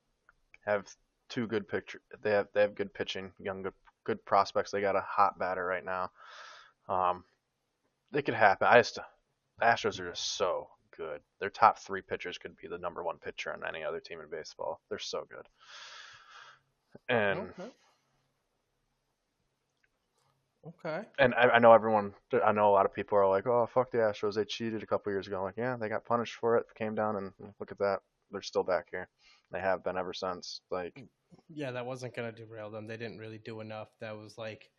[0.67, 0.87] have
[1.29, 2.01] two good picture.
[2.23, 4.71] They have they have good pitching, young good, good prospects.
[4.71, 6.11] They got a hot batter right now.
[6.89, 7.25] Um,
[8.13, 8.67] it could happen.
[8.69, 9.03] I just the
[9.65, 11.21] Astros are just so good.
[11.39, 14.29] Their top three pitchers could be the number one pitcher on any other team in
[14.29, 14.81] baseball.
[14.89, 15.47] They're so good.
[17.09, 17.71] And Okay.
[20.67, 21.03] Okay.
[21.19, 22.13] and I, I know everyone.
[22.45, 24.35] I know a lot of people are like, "Oh, fuck the Astros!
[24.35, 26.67] They cheated a couple years ago." I'm like, yeah, they got punished for it.
[26.75, 28.01] Came down and look at that.
[28.31, 29.09] They're still back here.
[29.51, 30.61] They have been ever since.
[30.71, 31.09] Like, mm,
[31.49, 32.87] Yeah, that wasn't gonna derail them.
[32.87, 33.89] They didn't really do enough.
[34.01, 34.71] That was like,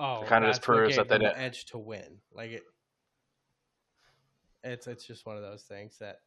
[0.00, 2.20] oh, It kinda just proves that they didn't- edge to win.
[2.32, 2.62] Like it,
[4.64, 6.18] it's it's just one of those things that,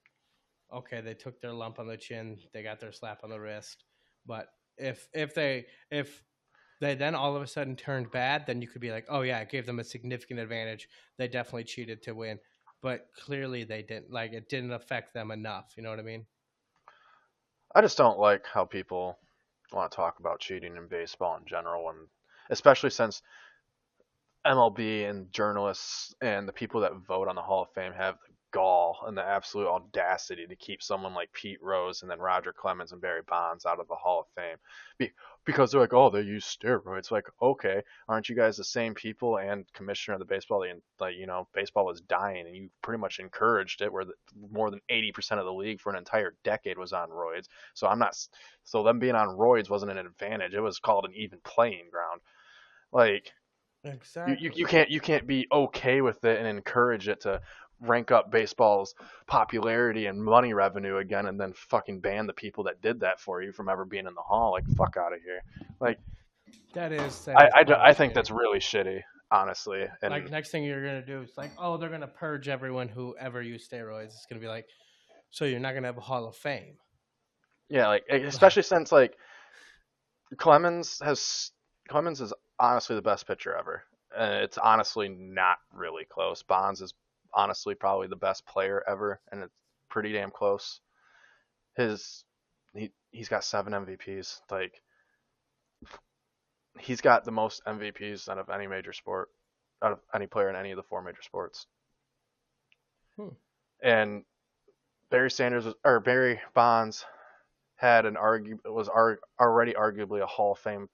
[0.72, 3.84] okay, they took their lump on the chin, they got their slap on the wrist,
[4.26, 4.48] but
[4.78, 6.24] if if they if
[6.84, 9.40] they then all of a sudden turned bad, then you could be like, oh yeah,
[9.40, 10.88] it gave them a significant advantage.
[11.18, 12.40] They definitely cheated to win,
[12.82, 14.12] but clearly they didn't.
[14.12, 15.74] Like it didn't affect them enough.
[15.76, 16.26] You know what I mean?
[17.76, 19.18] I just don't like how people
[19.72, 22.08] want to talk about cheating in baseball in general, and
[22.50, 23.22] especially since
[24.46, 28.34] MLB and journalists and the people that vote on the Hall of Fame have the
[28.52, 32.92] gall and the absolute audacity to keep someone like Pete Rose and then Roger Clemens
[32.92, 34.58] and Barry Bonds out of the Hall of Fame
[34.98, 35.12] Be-
[35.46, 37.12] because they're like, oh, they use steroids.
[37.12, 40.64] Like, okay, aren't you guys the same people and commissioner of the baseball?
[40.64, 44.14] And like, you know, baseball was dying, and you pretty much encouraged it, where the,
[44.52, 47.48] more than 80% of the league for an entire decade was on roids.
[47.74, 48.16] So I'm not.
[48.64, 50.54] So them being on roids wasn't an advantage.
[50.54, 52.22] It was called an even playing ground.
[52.92, 53.32] Like
[54.26, 54.40] you, Exactly.
[54.40, 57.42] you, you can't you can't be okay with it and encourage it to
[57.82, 58.96] rank up baseball's
[59.28, 63.42] popularity and money revenue again, and then fucking ban the people that did that for
[63.42, 64.52] you from ever being in the hall.
[64.52, 65.42] Like fuck out of here.
[65.80, 66.00] Like,
[66.74, 67.26] that is.
[67.26, 69.02] that I is I, do- I think that's really shitty,
[69.32, 69.86] honestly.
[70.02, 73.16] And like next thing you're gonna do is like, oh, they're gonna purge everyone who
[73.20, 74.08] ever used steroids.
[74.08, 74.68] It's gonna be like,
[75.32, 76.78] so you're not gonna have a Hall of Fame.
[77.70, 79.18] Yeah, like especially since like
[80.38, 81.52] Clemens has
[81.90, 83.84] Clemens is honestly the best pitcher ever.
[84.16, 86.44] And it's honestly not really close.
[86.44, 86.94] Bonds is
[87.34, 89.54] honestly probably the best player ever, and it's
[89.90, 90.80] pretty damn close.
[91.76, 92.24] His
[92.76, 94.40] he he's got seven MVPs.
[94.50, 94.74] Like
[96.80, 99.30] he's got the most MVPs out of any major sport,
[99.82, 101.68] out of any player in any of the four major sports.
[103.18, 103.30] Hmm.
[103.82, 104.24] And
[105.12, 107.06] Barry Sanders was, or Barry Bonds
[107.76, 110.90] had an argue was ar- already arguably a Hall of Fame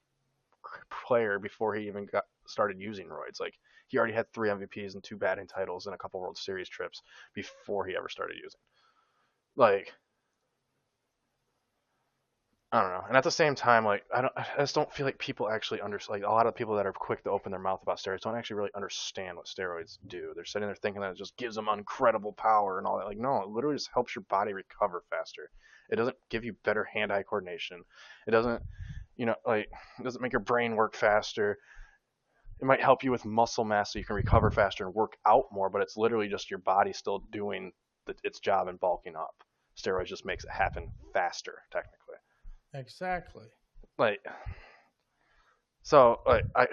[1.06, 3.40] player before he even got started using roids.
[3.40, 3.54] Like
[3.88, 7.02] he already had three MVPs and two batting titles and a couple World Series trips
[7.34, 8.60] before he ever started using.
[9.56, 9.92] Like
[12.72, 13.04] I don't know.
[13.08, 15.80] And at the same time, like I don't, I just don't feel like people actually
[15.80, 16.22] understand.
[16.22, 18.36] Like a lot of people that are quick to open their mouth about steroids don't
[18.36, 20.32] actually really understand what steroids do.
[20.36, 23.06] They're sitting there thinking that it just gives them incredible power and all that.
[23.06, 25.50] Like no, it literally just helps your body recover faster.
[25.90, 27.82] It doesn't give you better hand-eye coordination.
[28.28, 28.62] It doesn't,
[29.20, 29.68] you know, like
[29.98, 31.58] it doesn't make your brain work faster.
[32.60, 35.44] It might help you with muscle mass so you can recover faster and work out
[35.52, 37.72] more, but it's literally just your body still doing
[38.06, 39.34] the, its job and bulking up.
[39.76, 42.16] Steroids just makes it happen faster, technically
[42.74, 43.46] Exactly.
[43.98, 44.20] like
[45.82, 46.66] so like I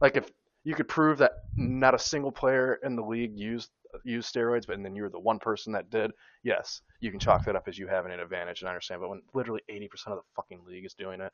[0.00, 0.30] like if
[0.64, 3.70] you could prove that not a single player in the league used
[4.04, 6.12] used steroids, but and then you're the one person that did,
[6.42, 9.00] yes, you can chalk that up as you having an advantage and I understand.
[9.00, 11.32] But when literally 80% of the fucking league is doing it,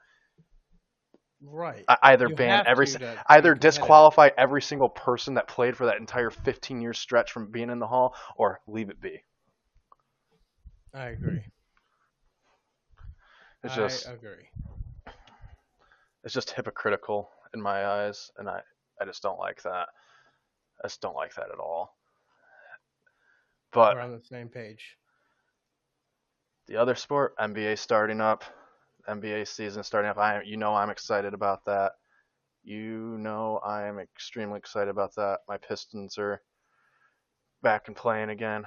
[1.40, 1.84] Right.
[1.88, 5.48] I- either You ban every to si- to be either disqualify every single person that
[5.48, 9.00] played for that entire 15 year stretch from being in the hall, or leave it
[9.00, 9.22] be.
[10.94, 11.44] I agree.
[13.64, 14.48] It's just I agree.
[16.24, 18.60] it's just hypocritical in my eyes, and I
[19.00, 19.88] I just don't like that.
[20.82, 21.97] I just don't like that at all.
[23.72, 24.96] But We're on the same page.
[26.66, 28.44] the other sport, NBA starting up,
[29.08, 30.18] NBA season starting up.
[30.18, 31.92] I you know I'm excited about that.
[32.64, 35.40] You know I am extremely excited about that.
[35.48, 36.42] My Pistons are
[37.62, 38.64] back and playing again.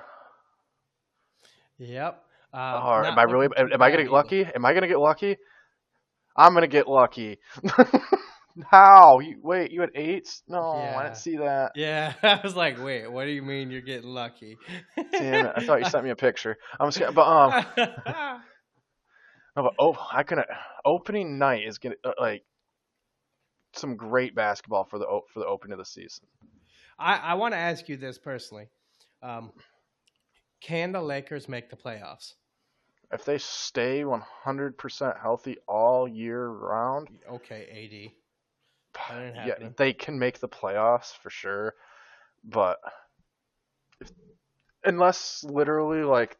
[1.77, 2.23] Yep.
[2.53, 3.47] Uh, oh, am I really?
[3.47, 4.45] too Am I gonna get lucky?
[4.45, 5.37] Am I gonna get lucky?
[6.35, 7.39] I'm gonna get lucky.
[8.69, 9.19] How?
[9.19, 10.43] You, wait, you had eights?
[10.47, 11.71] No, I didn't see that.
[11.75, 14.57] Yeah, I was like, wait, what do you mean you're getting lucky?
[15.11, 15.53] Damn it!
[15.55, 16.57] I thought you sent me a picture.
[16.79, 20.39] I'm scared, but um, no, but oh, I can.
[20.85, 22.43] Opening night is gonna uh, like
[23.73, 26.25] some great basketball for the for the opening of the season.
[26.99, 28.67] I, I want to ask you this personally.
[29.23, 29.51] Um,
[30.61, 32.33] can the Lakers make the playoffs?
[33.11, 38.20] If they stay 100% healthy all year round, Okay, AD.
[39.07, 41.75] That ain't yeah, they can make the playoffs for sure.
[42.43, 42.79] But
[43.99, 44.11] if,
[44.83, 46.37] unless literally like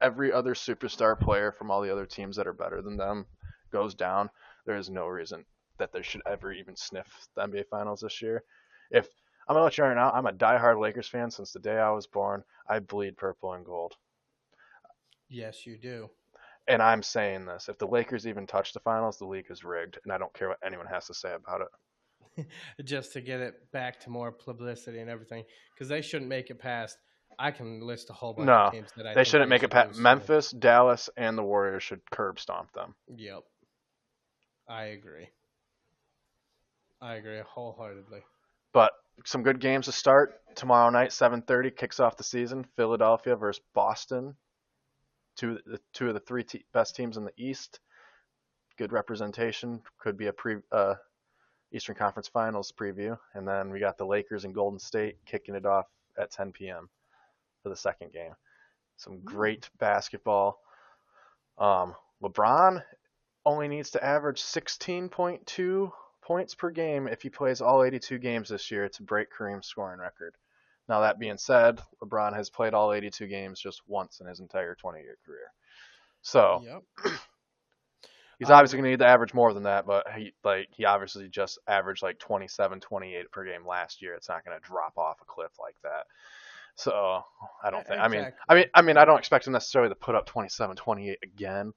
[0.00, 3.26] every other superstar player from all the other teams that are better than them
[3.72, 4.30] goes down,
[4.66, 5.44] there is no reason
[5.78, 8.44] that they should ever even sniff the NBA Finals this year.
[8.90, 9.08] If
[9.48, 11.78] I'm gonna let you know right now, I'm a diehard Lakers fan since the day
[11.78, 12.44] I was born.
[12.68, 13.94] I bleed purple and gold,
[15.28, 16.10] Yes, you do.
[16.68, 19.98] and I'm saying this: if the Lakers even touch the finals, the league is rigged,
[20.04, 21.68] and I don't care what anyone has to say about it.
[22.84, 26.58] Just to get it back to more publicity and everything, because they shouldn't make it
[26.58, 26.98] past.
[27.38, 29.70] I can list a whole bunch No, of teams that I They shouldn't make it
[29.70, 30.00] past to.
[30.00, 32.94] Memphis, Dallas, and the Warriors should curb stomp them.
[33.16, 33.42] Yep,
[34.68, 35.28] I agree.
[37.00, 38.20] I agree wholeheartedly.
[38.72, 38.92] But
[39.24, 41.10] some good games to start tomorrow night.
[41.12, 42.64] 7:30 kicks off the season.
[42.76, 44.36] Philadelphia versus Boston.
[45.36, 47.80] Two the two of the three te- best teams in the East.
[48.76, 49.82] Good representation.
[49.98, 50.94] Could be a pre uh,
[51.74, 53.18] Eastern Conference Finals preview.
[53.34, 56.88] And then we got the Lakers and Golden State kicking it off at 10 p.m.
[57.62, 58.34] for the second game.
[58.96, 60.60] Some great basketball.
[61.58, 62.82] Um, LeBron
[63.44, 68.70] only needs to average 16.2 points per game if he plays all 82 games this
[68.70, 70.34] year to break Kareem's scoring record.
[70.88, 74.74] Now, that being said, LeBron has played all 82 games just once in his entire
[74.74, 75.50] 20 year career.
[76.22, 77.14] So Yep.
[78.44, 81.28] he's obviously going to need to average more than that, but he like he obviously
[81.28, 84.14] just averaged like 27, 28 per game last year.
[84.14, 86.06] It's not going to drop off a cliff like that.
[86.76, 87.22] So
[87.62, 88.00] I don't think.
[88.00, 88.26] I mean.
[88.48, 91.72] I mean, I mean, I don't expect him necessarily to put up 27, 28 again,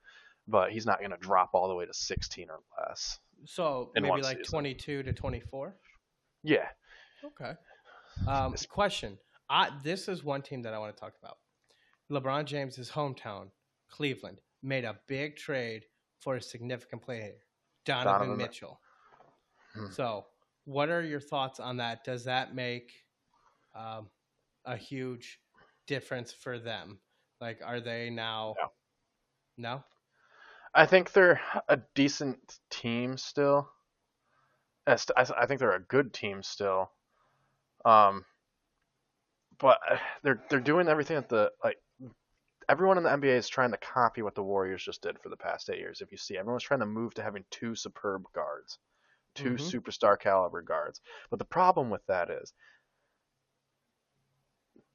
[0.47, 3.19] but he's not going to drop all the way to 16 or less.
[3.45, 4.43] So maybe like season.
[4.43, 5.75] 22 to 24.
[6.43, 6.67] Yeah,
[7.23, 7.53] Okay.
[8.27, 9.17] Um, question.
[9.49, 11.37] I, this is one team that I want to talk about.
[12.11, 13.49] LeBron James' hometown,
[13.89, 15.83] Cleveland, made a big trade
[16.19, 17.33] for a significant player,
[17.85, 18.79] Donovan, Donovan Mitchell.
[19.73, 19.87] Hmm.
[19.91, 20.25] So,
[20.65, 22.03] what are your thoughts on that?
[22.03, 22.91] Does that make
[23.75, 24.07] um,
[24.65, 25.39] a huge
[25.87, 26.99] difference for them?
[27.39, 28.55] Like, are they now?
[29.57, 29.83] No.
[30.73, 33.69] I think they're a decent team still.
[34.85, 36.91] I I think they're a good team still.
[37.85, 38.25] Um,
[39.59, 41.77] but uh, they're they're doing everything that the like
[42.69, 45.37] everyone in the NBA is trying to copy what the Warriors just did for the
[45.37, 46.01] past eight years.
[46.01, 48.79] If you see, everyone's trying to move to having two superb guards,
[49.35, 49.57] 2 Mhm.
[49.57, 51.01] superstar caliber guards.
[51.29, 52.53] But the problem with that is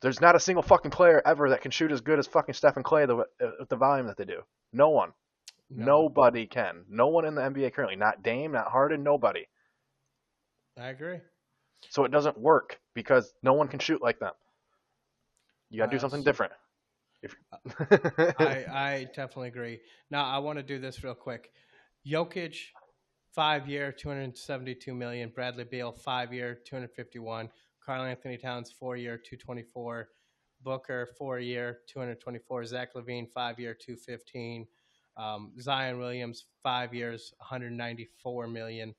[0.01, 2.83] there's not a single fucking player ever that can shoot as good as fucking Stephen
[2.83, 3.27] Klay the,
[3.61, 4.43] at the volume that they do.
[4.73, 5.13] No one.
[5.71, 5.87] No.
[5.87, 6.85] Nobody can.
[6.89, 7.97] No one in the NBA currently.
[7.97, 9.47] Not Dame, not Harden, nobody.
[10.77, 11.21] I agree.
[11.91, 14.35] So it doesn't work because no one can shoot like them.
[15.71, 16.53] You got to do Uh, something different.
[18.39, 19.81] I, I definitely agree.
[20.11, 21.51] Now I want to do this real quick.
[22.07, 22.57] Jokic,
[23.35, 25.31] five year, two hundred seventy two million.
[25.35, 27.49] Bradley Beal, five year, two hundred fifty one.
[27.85, 30.09] Karl-Anthony Towns, four year, two twenty four.
[30.63, 32.65] Booker, four year, two hundred twenty four.
[32.65, 34.67] Zach LaVine, five year, two fifteen.
[35.17, 38.95] Um, Zion Williams, five years, one hundred ninety four million.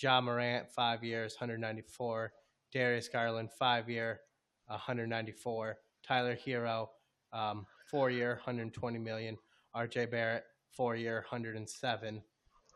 [0.00, 2.32] Ja Morant, five years, one hundred ninety four.
[2.72, 4.20] Darius Garland, five year,
[4.66, 5.78] one hundred ninety four.
[6.06, 6.88] Tyler Herro,
[7.32, 9.36] um, four year, 120 million.
[9.76, 12.22] RJ Barrett, four year, 107.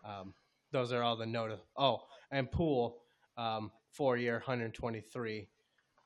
[0.04, 0.34] Um,
[0.72, 1.58] those are all the note.
[1.76, 2.00] Oh,
[2.30, 3.02] and Poole,
[3.36, 5.48] um, four year, 123.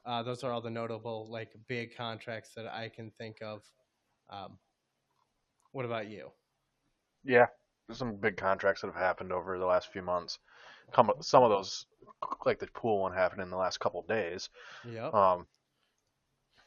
[0.04, 3.62] Uh, those are all the notable, like big contracts that I can think of.
[4.30, 4.58] Um,
[5.72, 6.30] what about you?
[7.24, 7.46] yeah,
[7.88, 10.38] there's some big contracts that have happened over the last few months.
[10.92, 11.86] Come, some of those,
[12.44, 14.48] like the Poole one, happened in the last couple days.
[14.84, 15.12] Yep.
[15.12, 15.46] Um,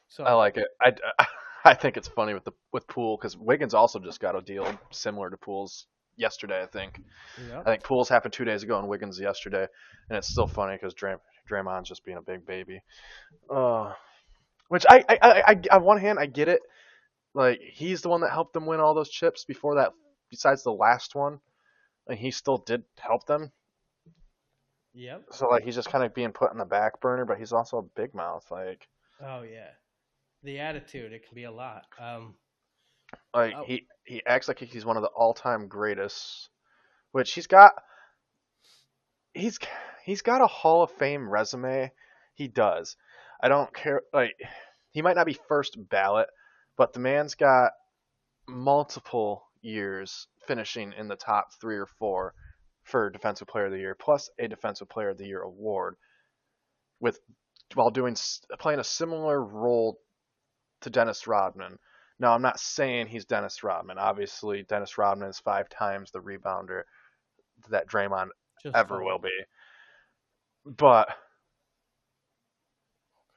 [0.09, 0.67] So I like it.
[0.81, 1.25] I, I
[1.73, 5.29] think it's funny with the with Poole because Wiggins also just got a deal similar
[5.29, 6.61] to Poole's yesterday.
[6.61, 7.01] I think.
[7.61, 9.67] I think Poole's happened two days ago and Wiggins yesterday,
[10.09, 11.15] and it's still funny because Dray,
[11.49, 12.81] Draymond's just being a big baby.
[13.49, 13.93] Uh,
[14.69, 16.61] which I, I, I, I, on one hand, I get it.
[17.33, 19.93] Like he's the one that helped them win all those chips before that.
[20.29, 21.39] Besides the last one,
[22.07, 23.51] and he still did help them.
[24.93, 25.23] Yep.
[25.31, 27.77] So like he's just kind of being put on the back burner, but he's also
[27.77, 28.45] a big mouth.
[28.51, 28.87] Like
[29.21, 29.69] Oh yeah.
[30.43, 31.85] The attitude it can be a lot.
[31.99, 32.35] Um,
[33.33, 33.63] like Oh.
[33.65, 36.49] he he acts like he's one of the all-time greatest,
[37.11, 37.73] which he's got.
[39.33, 39.59] He's
[40.05, 41.91] he's got a Hall of Fame resume.
[42.35, 42.95] He does.
[43.41, 44.01] I don't care.
[44.13, 44.35] Like
[44.91, 46.27] he might not be first ballot,
[46.77, 47.71] but the man's got
[48.47, 52.33] multiple years finishing in the top three or four
[52.83, 55.95] for Defensive Player of the Year, plus a Defensive Player of the Year award,
[56.99, 57.19] with
[57.75, 58.15] while doing
[58.57, 59.99] playing a similar role
[60.81, 61.77] to Dennis Rodman.
[62.19, 63.97] Now, I'm not saying he's Dennis Rodman.
[63.97, 66.81] Obviously, Dennis Rodman is five times the rebounder
[67.69, 68.27] that Draymond
[68.61, 69.29] just ever for- will be.
[70.65, 71.09] But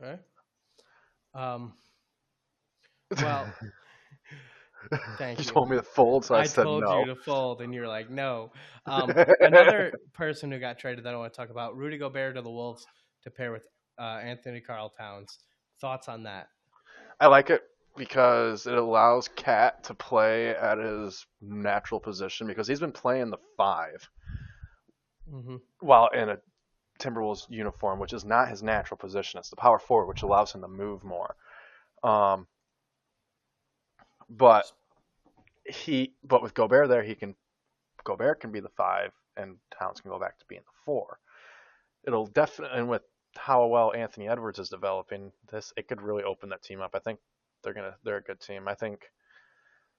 [0.03, 0.19] Okay.
[1.35, 1.75] Um,
[3.19, 3.53] well,
[5.17, 5.51] Thank you you.
[5.51, 6.79] told me to fold, so I, I said no.
[6.79, 8.51] I told you to fold, and you're like, no.
[8.87, 12.43] Um, another person who got traded that I want to talk about, Rudy Gobert to
[12.43, 12.85] the Wolves
[13.23, 13.63] to pair with
[13.99, 15.39] uh, Anthony Karl Towns.
[15.81, 16.49] Thoughts on that?
[17.23, 17.63] I like it
[17.97, 23.39] because it allows KAT to play at his natural position because he's been playing the
[23.57, 24.11] five
[25.31, 26.39] hmm while in a
[26.99, 29.39] Timberwolves uniform, which is not his natural position.
[29.39, 31.37] It's the power forward, which allows him to move more.
[32.03, 32.49] Um,
[34.29, 34.67] but
[35.65, 37.37] he, but with Gobert there, he can
[38.03, 41.21] Gobert can be the five, and Towns can go back to being the four.
[42.05, 43.03] It'll definitely, and with
[43.37, 46.95] how well Anthony Edwards is developing, this it could really open that team up.
[46.95, 47.19] I think
[47.63, 48.69] they're gonna they're a good team.
[48.69, 49.01] I think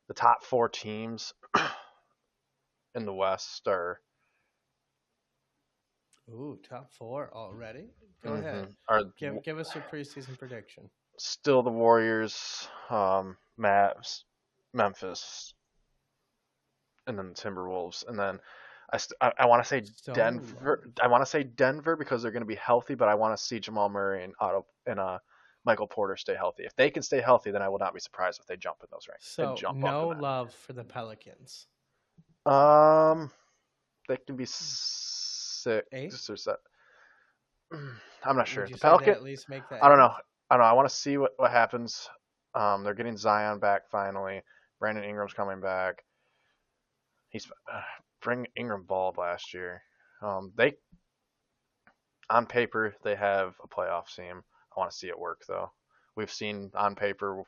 [0.08, 1.34] the top four teams
[2.96, 4.00] in the West are
[6.30, 7.90] Ooh, top four already.
[8.24, 8.66] Go ahead.
[8.66, 10.90] mhm, are Give, give us your preseason prediction.
[11.18, 14.24] still the Warriors, um, Mavs,
[14.74, 15.54] Memphis,
[17.08, 18.40] and then the Timberwolves, and then
[18.94, 20.88] I st- I, want to say Still Denver.
[21.02, 23.44] I want to say Denver because they're going to be healthy, but I want to
[23.44, 25.18] see Jamal Murray and Otto and uh
[25.66, 26.64] Michael Porter stay healthy.
[26.64, 28.88] If they can stay healthy, then I will not be surprised if they jump in
[28.92, 29.28] those ranks.
[29.28, 31.68] So no love for the Pelicans.
[32.46, 33.32] Um,
[34.08, 36.14] they can be six Eight?
[36.30, 36.60] or seven.
[38.24, 38.68] I'm not sure.
[38.68, 39.14] The say they Pelican.
[39.14, 39.84] at least make that?
[39.84, 40.14] I don't know.
[40.50, 40.70] I don't know.
[40.70, 42.10] I want to see what, what happens.
[42.54, 44.42] Um, they're getting Zion back finally.
[44.80, 46.04] Brandon Ingram's coming back.
[47.30, 47.82] He's uh,
[48.24, 49.84] bring Ingram balled last year.
[50.22, 50.76] Um, they
[52.30, 54.44] on paper they have a playoff team.
[54.76, 55.72] I want to see it work though.
[56.16, 57.44] We've seen on paper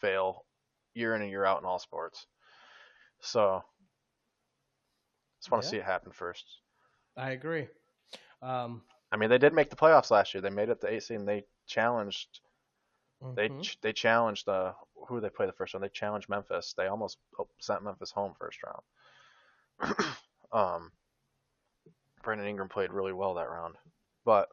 [0.00, 0.46] fail
[0.94, 2.26] year in and year out in all sports.
[3.20, 3.62] So
[5.40, 6.44] just want to see it happen first.
[7.16, 7.68] I agree.
[8.42, 8.82] Um,
[9.12, 10.40] I mean, they did make the playoffs last year.
[10.40, 12.40] They made it the eight seed and they challenged
[13.34, 13.62] They mhm.
[13.62, 14.74] ch- they challenged uh
[15.08, 15.84] who they play the first round?
[15.84, 16.74] They challenged Memphis.
[16.76, 18.82] They almost oh, sent Memphis home first round.
[20.52, 20.90] um,
[22.22, 23.74] Brandon Ingram played really well that round,
[24.24, 24.48] but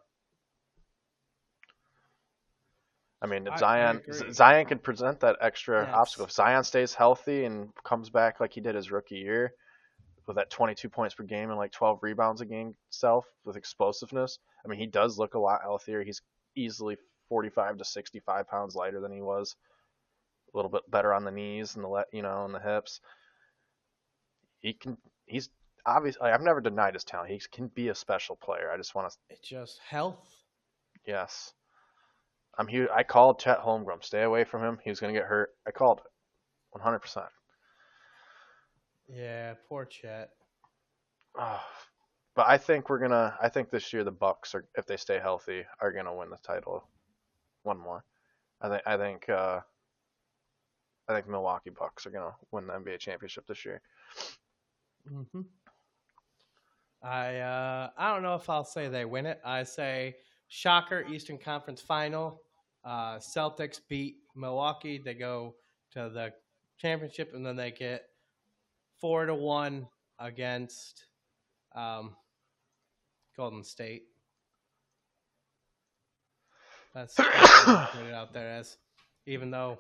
[3.22, 4.02] I mean, if I- I Zion.
[4.14, 5.94] Z- Zion can present that extra Yes.
[5.96, 6.26] obstacle.
[6.26, 9.54] If Zion stays healthy and comes back like he did his rookie year,
[10.26, 14.38] with that 22 points per game and like 12 rebounds a game self with explosiveness,
[14.64, 16.04] I mean, he does look a lot healthier.
[16.04, 16.22] He's
[16.56, 16.98] easily
[17.30, 19.56] 45 to 65 pounds lighter than he was.
[20.54, 23.02] A little bit better on the knees and the you know and the hips.
[24.62, 24.98] He can.
[25.30, 25.50] He's
[25.86, 26.30] obviously.
[26.30, 27.32] I've never denied his talent.
[27.32, 28.72] He can be a special player.
[28.74, 29.18] I just want to.
[29.30, 30.28] It's just health.
[31.06, 31.54] Yes.
[32.58, 32.90] I'm here.
[32.94, 34.04] I called Chet Holmgren.
[34.04, 34.80] Stay away from him.
[34.84, 35.52] He was going to get hurt.
[35.66, 36.12] I called it.
[36.72, 37.00] 100.
[37.00, 37.26] percent
[39.08, 40.30] Yeah, poor Chet.
[41.38, 41.62] Oh,
[42.36, 43.36] but I think we're gonna.
[43.42, 46.38] I think this year the Bucks are, if they stay healthy, are gonna win the
[46.38, 46.84] title.
[47.64, 48.04] One more.
[48.62, 48.82] I think.
[48.86, 49.30] I think.
[49.30, 49.60] Uh,
[51.08, 53.82] I think Milwaukee Bucks are gonna win the NBA championship this year.
[55.10, 55.42] Hmm
[57.02, 59.40] I uh, I don't know if I'll say they win it.
[59.46, 60.16] I say
[60.50, 62.42] shocker Eastern Conference Final.
[62.84, 65.02] Uh, Celtics beat Milwaukee.
[65.04, 65.56] They go
[65.92, 66.34] to the
[66.78, 68.04] championship, and then they get
[69.00, 69.88] four to one
[70.20, 71.06] against
[71.76, 72.16] um,
[73.38, 74.04] Golden State.
[76.94, 78.78] That's, put it out there as.
[79.26, 79.80] Even though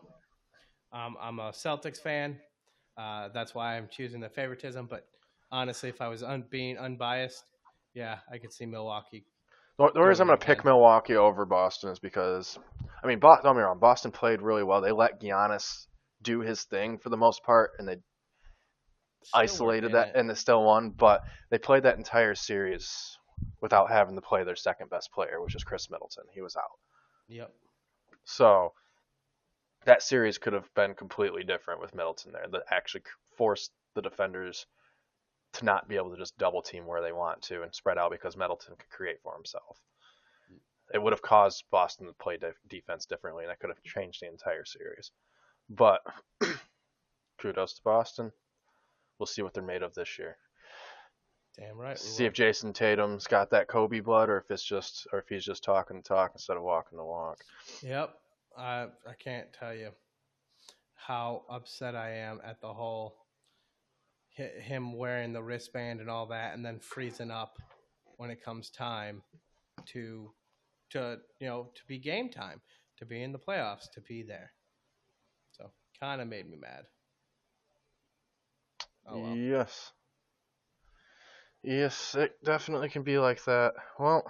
[0.93, 2.39] um, I'm a Celtics fan,
[2.97, 4.87] uh, that's why I'm choosing the favoritism.
[4.89, 5.07] But
[5.51, 7.43] honestly, if I was un- being unbiased,
[7.93, 9.25] yeah, I could see Milwaukee.
[9.77, 10.65] The the reason I'm Going gonna pick.
[10.65, 12.57] Milwaukee over Boston is because,
[13.03, 14.81] I mean, Boston, don't get me wrong, Boston played really well.
[14.81, 15.85] They let Giannis
[16.21, 17.97] do his thing for the most part, and they
[19.23, 20.15] Still isolated that, it.
[20.15, 20.91] and they still won.
[20.91, 23.17] But they played that entire series
[23.61, 26.23] without having to play their second best player, which is Khris Middleton.
[26.33, 26.77] He was out.
[27.27, 27.51] Yep.
[28.25, 28.73] So
[29.85, 32.47] that series could have been completely different with Middleton there.
[32.51, 33.03] That actually
[33.37, 34.65] forced the defenders
[35.53, 38.11] to not be able to just double team where they want to and spread out
[38.11, 39.79] because Middleton could create for himself.
[40.93, 44.21] It would have caused Boston to play def- defense differently, and that could have changed
[44.21, 45.11] the entire series.
[45.69, 46.01] But
[47.39, 48.31] kudos to Boston.
[49.17, 50.37] We'll see what they're made of this year.
[51.57, 51.99] Damn right.
[51.99, 55.43] See if Jayson Tatum's got that Kobe blood, or if it's just, or if he's
[55.43, 57.39] just talking the talk instead of walking the walk.
[57.83, 58.15] Yep.
[58.57, 59.91] I I can't tell you
[60.95, 63.15] how upset I am at the whole
[64.39, 67.57] him wearing the wristband and all that, and then freezing up
[68.17, 69.21] when it comes time
[69.87, 70.31] to
[70.91, 72.61] to you know to be game time,
[72.97, 74.51] to be in the playoffs, to be there.
[75.51, 76.85] So kind of made me mad.
[79.07, 79.35] Oh well.
[79.35, 79.91] Yes.
[81.61, 83.73] Yes, it definitely can be like that.
[83.99, 84.23] Well,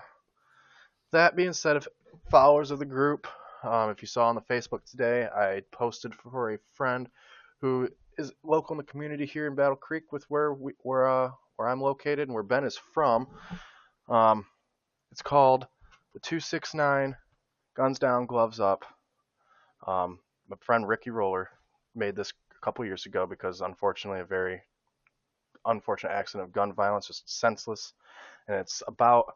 [1.12, 1.88] that being said, if
[2.32, 3.28] followers of the group,
[3.64, 7.07] um, if you saw on the Facebook today, I posted for a friend
[7.62, 7.89] who
[8.20, 11.67] is local in the community here in Battle Creek with where we where uh where
[11.67, 13.28] I'm located and where Ben is from.
[14.07, 14.45] Um,
[15.11, 15.67] it's called
[16.13, 17.15] the 269
[17.76, 18.86] Guns Down, Gloves Up.
[19.88, 21.49] Um, my friend Ricky Roller
[21.95, 24.61] made this a couple years ago because unfortunately a very
[25.65, 27.93] unfortunate accident of gun violence, just senseless,
[28.47, 29.34] and it's about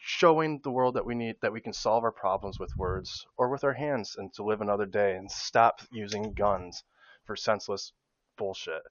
[0.00, 3.48] showing the world that we need that we can solve our problems with words or
[3.48, 6.84] with our hands and to live another day and stop using guns
[7.28, 7.92] for senseless
[8.38, 8.82] bullshit.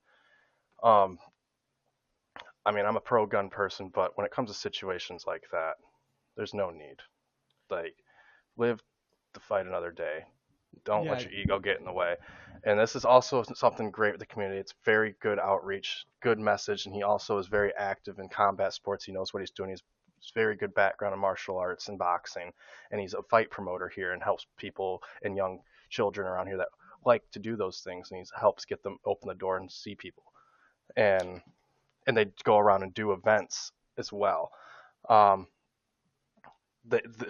[0.83, 1.17] Um,
[2.65, 5.73] I mean, I'm a pro gun person, but when it comes to situations like that,
[6.35, 6.97] there's no need.
[7.71, 7.95] Like,
[8.55, 8.79] live
[9.33, 10.23] to fight another day.
[10.83, 11.11] Don't Yeah.
[11.13, 12.15] let your ego get in the way.
[12.63, 14.59] And this is also something great with the community.
[14.59, 19.05] It's very good outreach, good message, and he also is very active in combat sports.
[19.05, 19.71] He knows what he's doing.
[19.71, 19.83] He's
[20.35, 22.53] very good background in martial arts and boxing,
[22.91, 26.69] and he's a fight promoter here and helps people and young children around here that
[27.07, 29.95] like to do those things, and he helps get them open the door and see
[29.95, 30.23] people.
[30.95, 31.41] And
[32.05, 34.51] and they go around and do events as well.
[35.09, 35.47] Um,
[36.89, 37.27] the, the,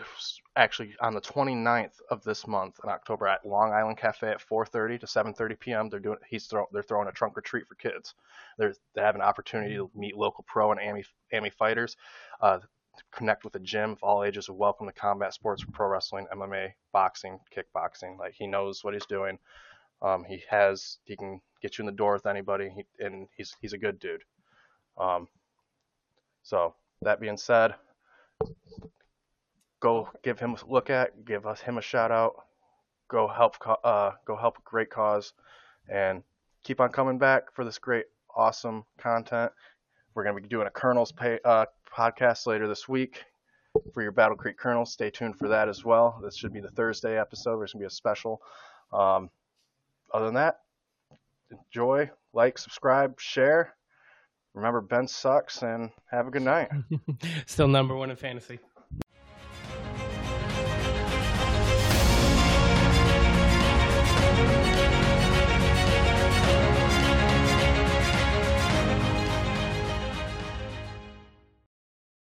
[0.56, 5.00] actually on the 29th of this month in October at Long Island Cafe at 4:30
[5.00, 5.90] to 7:30 p.m.
[5.90, 8.14] They're doing he's throw, they're throwing a trunk or treat for kids.
[8.58, 11.98] They're, they have an opportunity to meet local pro and AMI, AMI fighters,
[12.42, 12.60] uh,
[13.12, 13.92] connect with a gym.
[13.92, 18.18] If all ages welcome to combat sports, pro wrestling, MMA, boxing, kickboxing.
[18.18, 19.38] Like he knows what he's doing.
[20.02, 23.56] Um, he has he can get you in the door with anybody, he, and he's
[23.62, 24.24] he's a good dude.
[24.98, 25.28] Um,
[26.44, 27.76] so that being said,
[29.80, 32.36] go give him a look at, give us him a shout out,
[33.08, 35.34] go help uh, go help a great cause,
[35.90, 36.24] and
[36.64, 39.52] keep on coming back for this great awesome content.
[40.14, 43.24] We're gonna be doing a Colonels pay, uh, podcast later this week
[43.94, 44.86] for your Battle Creek Colonel.
[44.86, 46.20] Stay tuned for that as well.
[46.24, 47.60] This should be the Thursday episode.
[47.60, 48.42] There's gonna be a special.
[48.92, 49.30] Um,
[50.14, 50.62] other than that,
[51.52, 53.76] enjoy, like, subscribe, share.
[54.54, 56.70] Remember, Ben sucks, and have a good night.
[57.46, 58.60] Still number one in fantasy.